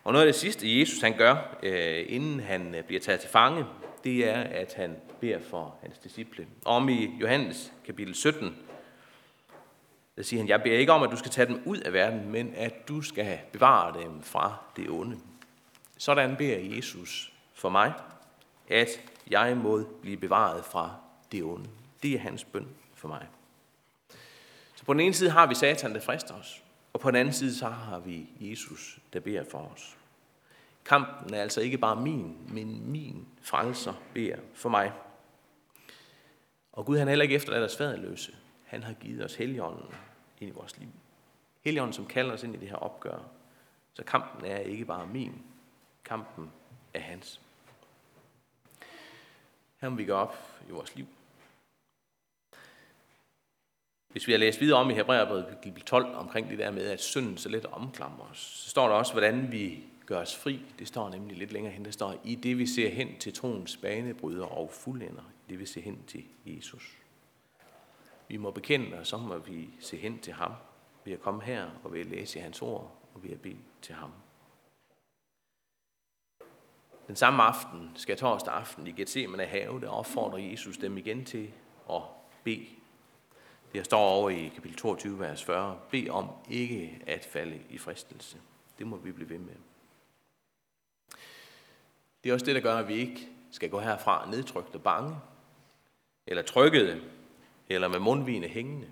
Og 0.04 0.12
noget 0.12 0.26
af 0.26 0.32
det 0.32 0.40
sidste, 0.40 0.80
Jesus 0.80 1.00
han 1.00 1.16
gør, 1.16 1.58
øh, 1.62 2.04
inden 2.08 2.40
han 2.40 2.74
øh, 2.74 2.84
bliver 2.84 3.00
taget 3.00 3.20
til 3.20 3.30
fange, 3.30 3.64
det 4.04 4.28
er, 4.28 4.40
at 4.40 4.74
han 4.74 4.96
beder 5.20 5.38
for 5.50 5.74
hans 5.82 5.98
disciple. 5.98 6.46
Om 6.64 6.88
i 6.88 7.10
Johannes 7.20 7.72
kapitel 7.86 8.14
17, 8.14 8.56
der 10.16 10.22
siger 10.22 10.40
han, 10.40 10.48
jeg 10.48 10.62
beder 10.62 10.78
ikke 10.78 10.92
om, 10.92 11.02
at 11.02 11.10
du 11.10 11.16
skal 11.16 11.30
tage 11.30 11.46
dem 11.46 11.62
ud 11.64 11.78
af 11.78 11.92
verden, 11.92 12.32
men 12.32 12.54
at 12.56 12.88
du 12.88 13.02
skal 13.02 13.38
bevare 13.52 14.02
dem 14.02 14.22
fra 14.22 14.56
det 14.76 14.90
onde. 14.90 15.18
Sådan 15.98 16.36
beder 16.36 16.76
Jesus 16.76 17.32
for 17.54 17.68
mig, 17.68 17.92
at 18.68 18.88
jeg 19.30 19.56
må 19.56 19.84
blive 20.02 20.16
bevaret 20.16 20.64
fra 20.64 20.94
det 21.32 21.42
onde. 21.42 21.68
Det 22.02 22.14
er 22.14 22.18
hans 22.18 22.44
bøn 22.44 22.68
for 22.94 23.08
mig. 23.08 23.26
Så 24.74 24.84
på 24.84 24.92
den 24.92 25.00
ene 25.00 25.14
side 25.14 25.30
har 25.30 25.46
vi 25.46 25.54
Satan, 25.54 25.94
der 25.94 26.00
frister 26.00 26.34
os, 26.34 26.61
og 26.92 27.00
på 27.00 27.10
den 27.10 27.16
anden 27.16 27.34
side 27.34 27.54
så 27.54 27.68
har 27.68 27.98
vi 27.98 28.28
Jesus, 28.40 28.98
der 29.12 29.20
beder 29.20 29.44
for 29.50 29.58
os. 29.58 29.96
Kampen 30.84 31.34
er 31.34 31.42
altså 31.42 31.60
ikke 31.60 31.78
bare 31.78 32.00
min, 32.00 32.36
men 32.48 32.90
min 32.90 33.28
frelser 33.42 33.94
beder 34.14 34.36
for 34.54 34.68
mig. 34.68 34.92
Og 36.72 36.86
Gud 36.86 36.98
han 36.98 37.08
er 37.08 37.10
heller 37.10 37.22
ikke 37.22 37.34
efterladt 37.34 37.64
os 37.64 37.76
faderløse. 37.76 38.36
Han 38.64 38.82
har 38.82 38.92
givet 38.92 39.24
os 39.24 39.34
heligånden 39.34 39.94
ind 40.40 40.50
i 40.50 40.54
vores 40.54 40.78
liv. 40.78 40.88
Heligånden, 41.60 41.92
som 41.92 42.06
kalder 42.06 42.32
os 42.34 42.42
ind 42.42 42.54
i 42.54 42.58
det 42.58 42.68
her 42.68 42.76
opgør. 42.76 43.18
Så 43.94 44.04
kampen 44.04 44.44
er 44.44 44.58
ikke 44.58 44.84
bare 44.84 45.06
min, 45.06 45.42
kampen 46.04 46.50
er 46.94 47.00
hans. 47.00 47.40
Her 49.80 49.88
må 49.88 49.96
vi 49.96 50.04
gå 50.04 50.12
op 50.12 50.36
i 50.68 50.70
vores 50.70 50.96
liv. 50.96 51.06
Hvis 54.12 54.26
vi 54.26 54.32
har 54.32 54.38
læst 54.38 54.60
videre 54.60 54.78
om 54.78 54.90
i 54.90 54.94
Hebræerbrevet 54.94 55.46
kapitel 55.46 55.82
12 55.82 56.14
omkring 56.14 56.50
det 56.50 56.58
der 56.58 56.70
med, 56.70 56.86
at 56.86 57.00
synden 57.00 57.36
så 57.36 57.48
let 57.48 57.66
omklamrer 57.66 58.30
os, 58.30 58.38
så 58.38 58.70
står 58.70 58.88
der 58.88 58.94
også, 58.94 59.12
hvordan 59.12 59.52
vi 59.52 59.84
gør 60.06 60.20
os 60.20 60.36
fri. 60.36 60.60
Det 60.78 60.88
står 60.88 61.10
nemlig 61.10 61.36
lidt 61.36 61.52
længere 61.52 61.72
hen. 61.72 61.84
Der 61.84 61.90
står, 61.90 62.20
i 62.24 62.34
det 62.34 62.58
vi 62.58 62.66
ser 62.66 62.88
hen 62.88 63.18
til 63.18 63.34
troens 63.34 63.76
banebryder 63.76 64.44
og 64.44 64.70
fuldender, 64.70 65.22
det 65.48 65.58
vi 65.58 65.66
ser 65.66 65.80
hen 65.80 66.02
til 66.06 66.24
Jesus. 66.46 66.98
Vi 68.28 68.36
må 68.36 68.50
bekende, 68.50 68.98
os 68.98 69.08
så 69.08 69.16
at 69.16 69.48
vi 69.48 69.68
ser 69.80 69.98
hen 69.98 70.18
til 70.18 70.32
ham 70.32 70.52
ved 71.04 71.12
at 71.12 71.20
komme 71.20 71.42
her 71.42 71.66
og 71.84 71.92
ved 71.92 72.00
at 72.00 72.06
læse 72.06 72.40
hans 72.40 72.62
ord 72.62 72.98
og 73.14 73.22
ved 73.22 73.30
at 73.30 73.40
bede 73.40 73.58
til 73.82 73.94
ham. 73.94 74.10
Den 77.06 77.16
samme 77.16 77.42
aften, 77.42 77.90
skal 77.94 78.16
torsdag 78.16 78.54
aften 78.54 78.86
i 78.86 78.92
Gethsemane 78.92 79.44
have, 79.44 79.80
der 79.80 79.88
opfordrer 79.88 80.38
Jesus 80.38 80.76
dem 80.76 80.98
igen 80.98 81.24
til 81.24 81.52
at 81.90 82.02
bede. 82.44 82.66
Der 83.72 83.82
står 83.82 84.00
over 84.00 84.30
i 84.30 84.52
kapitel 84.54 84.76
22, 84.76 85.18
vers 85.18 85.44
40. 85.44 85.80
Bed 85.90 86.08
om 86.08 86.28
ikke 86.50 87.02
at 87.06 87.24
falde 87.24 87.60
i 87.70 87.78
fristelse. 87.78 88.38
Det 88.78 88.86
må 88.86 88.96
vi 88.96 89.12
blive 89.12 89.30
ved 89.30 89.38
med. 89.38 89.54
Det 92.24 92.30
er 92.30 92.34
også 92.34 92.46
det, 92.46 92.54
der 92.54 92.60
gør, 92.60 92.76
at 92.76 92.88
vi 92.88 92.94
ikke 92.94 93.28
skal 93.50 93.70
gå 93.70 93.80
herfra 93.80 94.30
nedtrykte 94.30 94.78
bange, 94.78 95.16
eller 96.26 96.42
trykkede, 96.42 97.02
eller 97.68 97.88
med 97.88 97.98
mundvine 97.98 98.48
hængende. 98.48 98.90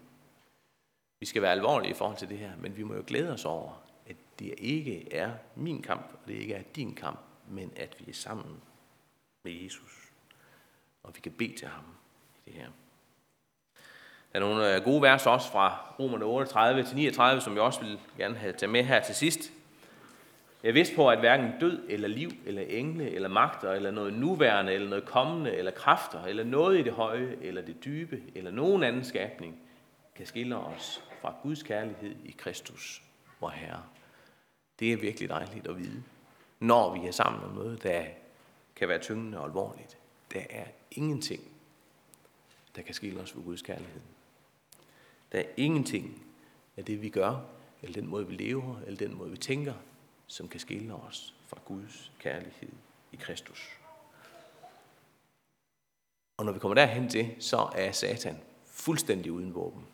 Vi 1.21 1.27
skal 1.27 1.43
være 1.43 1.53
alvorlige 1.53 1.91
i 1.91 1.95
forhold 1.95 2.19
til 2.19 2.29
det 2.29 2.39
her, 2.39 2.57
men 2.57 2.77
vi 2.77 2.83
må 2.83 2.95
jo 2.95 3.05
glæde 3.07 3.33
os 3.33 3.45
over, 3.45 3.83
at 4.07 4.17
det 4.39 4.55
ikke 4.59 5.13
er 5.15 5.33
min 5.57 5.83
kamp, 5.83 6.13
og 6.13 6.29
det 6.29 6.35
ikke 6.35 6.55
er 6.55 6.63
din 6.63 6.95
kamp, 6.95 7.21
men 7.49 7.73
at 7.77 7.97
vi 7.99 8.11
er 8.11 8.15
sammen 8.15 8.61
med 9.43 9.53
Jesus. 9.53 10.13
Og 11.03 11.15
vi 11.15 11.21
kan 11.21 11.33
bede 11.33 11.57
til 11.57 11.69
ham 11.69 11.85
i 12.37 12.51
det 12.51 12.55
her. 12.55 12.71
Der 14.33 14.39
er 14.39 14.41
nogle 14.41 14.77
øh, 14.77 14.85
gode 14.85 15.03
vers 15.03 15.27
også 15.27 15.51
fra 15.51 15.95
Romerne 15.99 16.25
38 16.25 16.83
til 16.83 16.97
39, 16.97 17.41
som 17.41 17.55
jeg 17.55 17.63
også 17.63 17.81
vil 17.81 17.99
gerne 18.19 18.37
have 18.37 18.53
taget 18.53 18.71
med 18.71 18.85
her 18.85 19.01
til 19.01 19.15
sidst. 19.15 19.53
Jeg 20.63 20.75
vidste 20.75 20.97
på, 20.97 21.09
at 21.09 21.19
hverken 21.19 21.53
død 21.61 21.81
eller 21.89 22.09
liv 22.09 22.31
eller 22.47 22.63
engle 22.63 23.11
eller 23.11 23.29
magter 23.29 23.73
eller 23.73 23.91
noget 23.91 24.13
nuværende 24.13 24.73
eller 24.73 24.89
noget 24.89 25.05
kommende 25.05 25.55
eller 25.55 25.71
kræfter 25.71 26.25
eller 26.25 26.45
noget 26.45 26.79
i 26.79 26.83
det 26.83 26.93
høje 26.93 27.37
eller 27.41 27.63
det 27.63 27.85
dybe 27.85 28.23
eller 28.35 28.51
nogen 28.51 28.83
anden 28.83 29.05
skabning 29.05 29.61
kan 30.15 30.27
skille 30.27 30.57
os 30.57 31.03
fra 31.21 31.35
Guds 31.43 31.63
kærlighed 31.63 32.15
i 32.25 32.35
Kristus, 32.39 33.03
vor 33.41 33.49
Herre. 33.49 33.83
Det 34.79 34.93
er 34.93 34.97
virkelig 34.97 35.29
dejligt 35.29 35.67
at 35.67 35.79
vide 35.79 36.03
når 36.61 36.95
vi 36.95 37.07
er 37.07 37.13
sammen 37.13 37.45
om 37.45 37.51
noget, 37.51 37.83
der 37.83 38.05
kan 38.77 38.89
være 38.89 38.99
tyngende 38.99 39.39
og 39.39 39.45
alvorligt. 39.45 39.99
Der 40.33 40.43
er 40.51 40.65
ingenting, 40.91 41.43
der 42.77 42.83
kan 42.83 42.95
skille 42.95 43.21
os 43.21 43.33
fra 43.33 43.41
Guds 43.41 43.63
kærlighed. 43.63 44.01
Der 45.33 45.39
er 45.39 45.45
ingenting 45.57 46.27
af 46.77 46.85
det, 46.85 47.03
vi 47.03 47.09
gør, 47.09 47.45
eller 47.83 48.01
den 48.01 48.07
måde, 48.07 48.27
vi 48.27 48.35
lever, 48.35 48.81
eller 48.87 48.99
den 48.99 49.15
måde, 49.15 49.31
vi 49.31 49.37
tænker, 49.37 49.75
som 50.27 50.49
kan 50.49 50.61
skille 50.61 50.95
os 50.95 51.35
fra 51.47 51.59
Guds 51.65 52.13
kærlighed 52.19 52.73
i 53.13 53.17
Kristus. 53.17 53.79
Og 56.37 56.45
når 56.45 56.53
vi 56.53 56.59
kommer 56.59 56.75
derhen 56.75 57.09
til, 57.09 57.35
så 57.39 57.71
er 57.75 57.93
Satan 57.93 58.39
fuldstændig 58.67 59.33
uden 59.33 59.55
våben. 59.55 59.87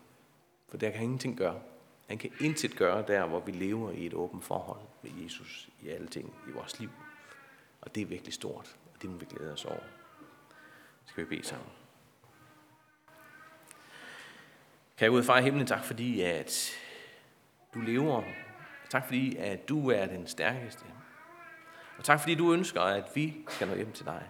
For 0.68 0.76
der 0.76 0.90
kan 0.90 0.98
han 0.98 1.04
ingenting 1.04 1.36
gøre. 1.36 1.60
Han 2.08 2.18
kan 2.18 2.30
intet 2.40 2.76
gøre 2.76 3.06
der, 3.06 3.26
hvor 3.26 3.40
vi 3.40 3.52
lever 3.52 3.90
i 3.90 4.06
et 4.06 4.14
åbent 4.14 4.44
forhold 4.44 4.80
med 5.02 5.10
Jesus 5.22 5.68
i 5.82 5.88
alle 5.88 6.08
ting 6.08 6.34
i 6.48 6.50
vores 6.50 6.80
liv. 6.80 6.90
Og 7.80 7.94
det 7.94 8.00
er 8.00 8.06
virkelig 8.06 8.34
stort, 8.34 8.76
og 8.94 9.02
det 9.02 9.10
må 9.10 9.16
vi 9.16 9.26
glæde 9.26 9.52
os 9.52 9.64
over. 9.64 9.82
Skal 11.06 11.24
vi 11.24 11.28
bede 11.28 11.46
sammen. 11.46 11.68
Kære 14.96 15.10
Gud 15.10 15.22
far 15.22 15.38
i 15.38 15.42
himlen, 15.42 15.66
tak 15.66 15.84
fordi, 15.84 16.20
at 16.20 16.70
du 17.74 17.80
lever. 17.80 18.22
Tak 18.90 19.04
fordi, 19.04 19.36
at 19.36 19.68
du 19.68 19.90
er 19.90 20.06
den 20.06 20.26
stærkeste. 20.26 20.84
Og 21.98 22.04
tak 22.04 22.20
fordi 22.20 22.34
du 22.34 22.52
ønsker, 22.52 22.80
at 22.80 23.10
vi 23.14 23.36
skal 23.48 23.68
nå 23.68 23.74
hjem 23.74 23.92
til 23.92 24.06
dig. 24.06 24.28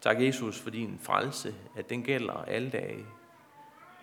Tak 0.00 0.20
Jesus 0.20 0.60
for 0.60 0.70
din 0.70 0.98
frelse, 0.98 1.54
at 1.76 1.90
den 1.90 2.02
gælder 2.02 2.32
alle 2.32 2.70
dage. 2.70 3.06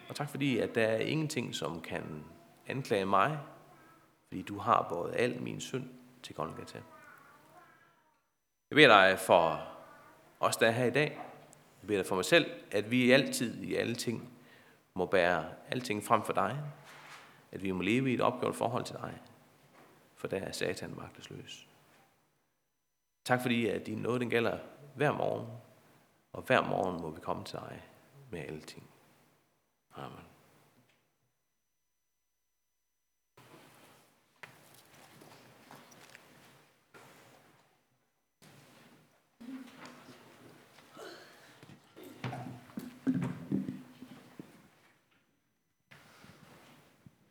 Og 0.10 0.16
tak 0.16 0.30
fordi, 0.30 0.58
at 0.58 0.76
der 0.76 0.88
er 0.88 0.98
ingenting, 0.98 1.56
som 1.56 1.82
kan 1.82 2.24
anklage 2.68 3.06
mig, 3.06 3.40
fordi 4.28 4.42
du 4.42 4.58
har 4.58 4.86
båret 4.90 5.16
al 5.16 5.42
min 5.42 5.62
synd 5.62 5.90
til 6.24 6.36
Golgata. 6.36 6.80
Jeg 8.70 8.76
beder 8.76 8.88
dig 8.88 9.20
for 9.20 9.68
os, 10.40 10.58
der 10.58 10.68
er 10.68 10.72
her 10.72 10.86
i 10.86 10.92
dag, 10.92 11.20
Jeg 11.82 11.88
beder 11.88 12.00
dig 12.00 12.08
for 12.08 12.16
mig 12.16 12.26
selv, 12.26 12.52
at 12.72 12.92
vi 12.92 13.12
altid 13.12 13.64
i 13.64 13.76
alle 13.76 13.96
ting 13.96 14.39
må 14.94 15.06
bære 15.06 15.54
alting 15.68 16.04
frem 16.04 16.24
for 16.24 16.34
dig. 16.34 16.64
At 17.52 17.64
vi 17.64 17.72
må 17.72 17.82
leve 17.82 18.12
i 18.12 18.14
et 18.14 18.22
opgjort 18.22 18.56
forhold 18.56 18.84
til 18.84 18.96
dig. 18.96 19.22
For 20.16 20.28
der 20.28 20.38
er 20.38 20.52
Satan 20.52 20.96
magtesløs. 20.98 21.68
Tak 23.26 23.42
fordi, 23.42 23.68
at 23.68 23.86
din 23.86 23.98
nåde 23.98 24.20
den 24.20 24.30
gælder 24.30 24.58
hver 24.96 25.12
morgen. 25.12 25.48
Og 26.34 26.42
hver 26.42 26.70
morgen 26.70 27.02
må 27.02 27.10
vi 27.10 27.20
komme 27.22 27.44
til 27.44 27.60
dig 27.60 27.84
med 28.30 28.40
alting. 28.40 28.90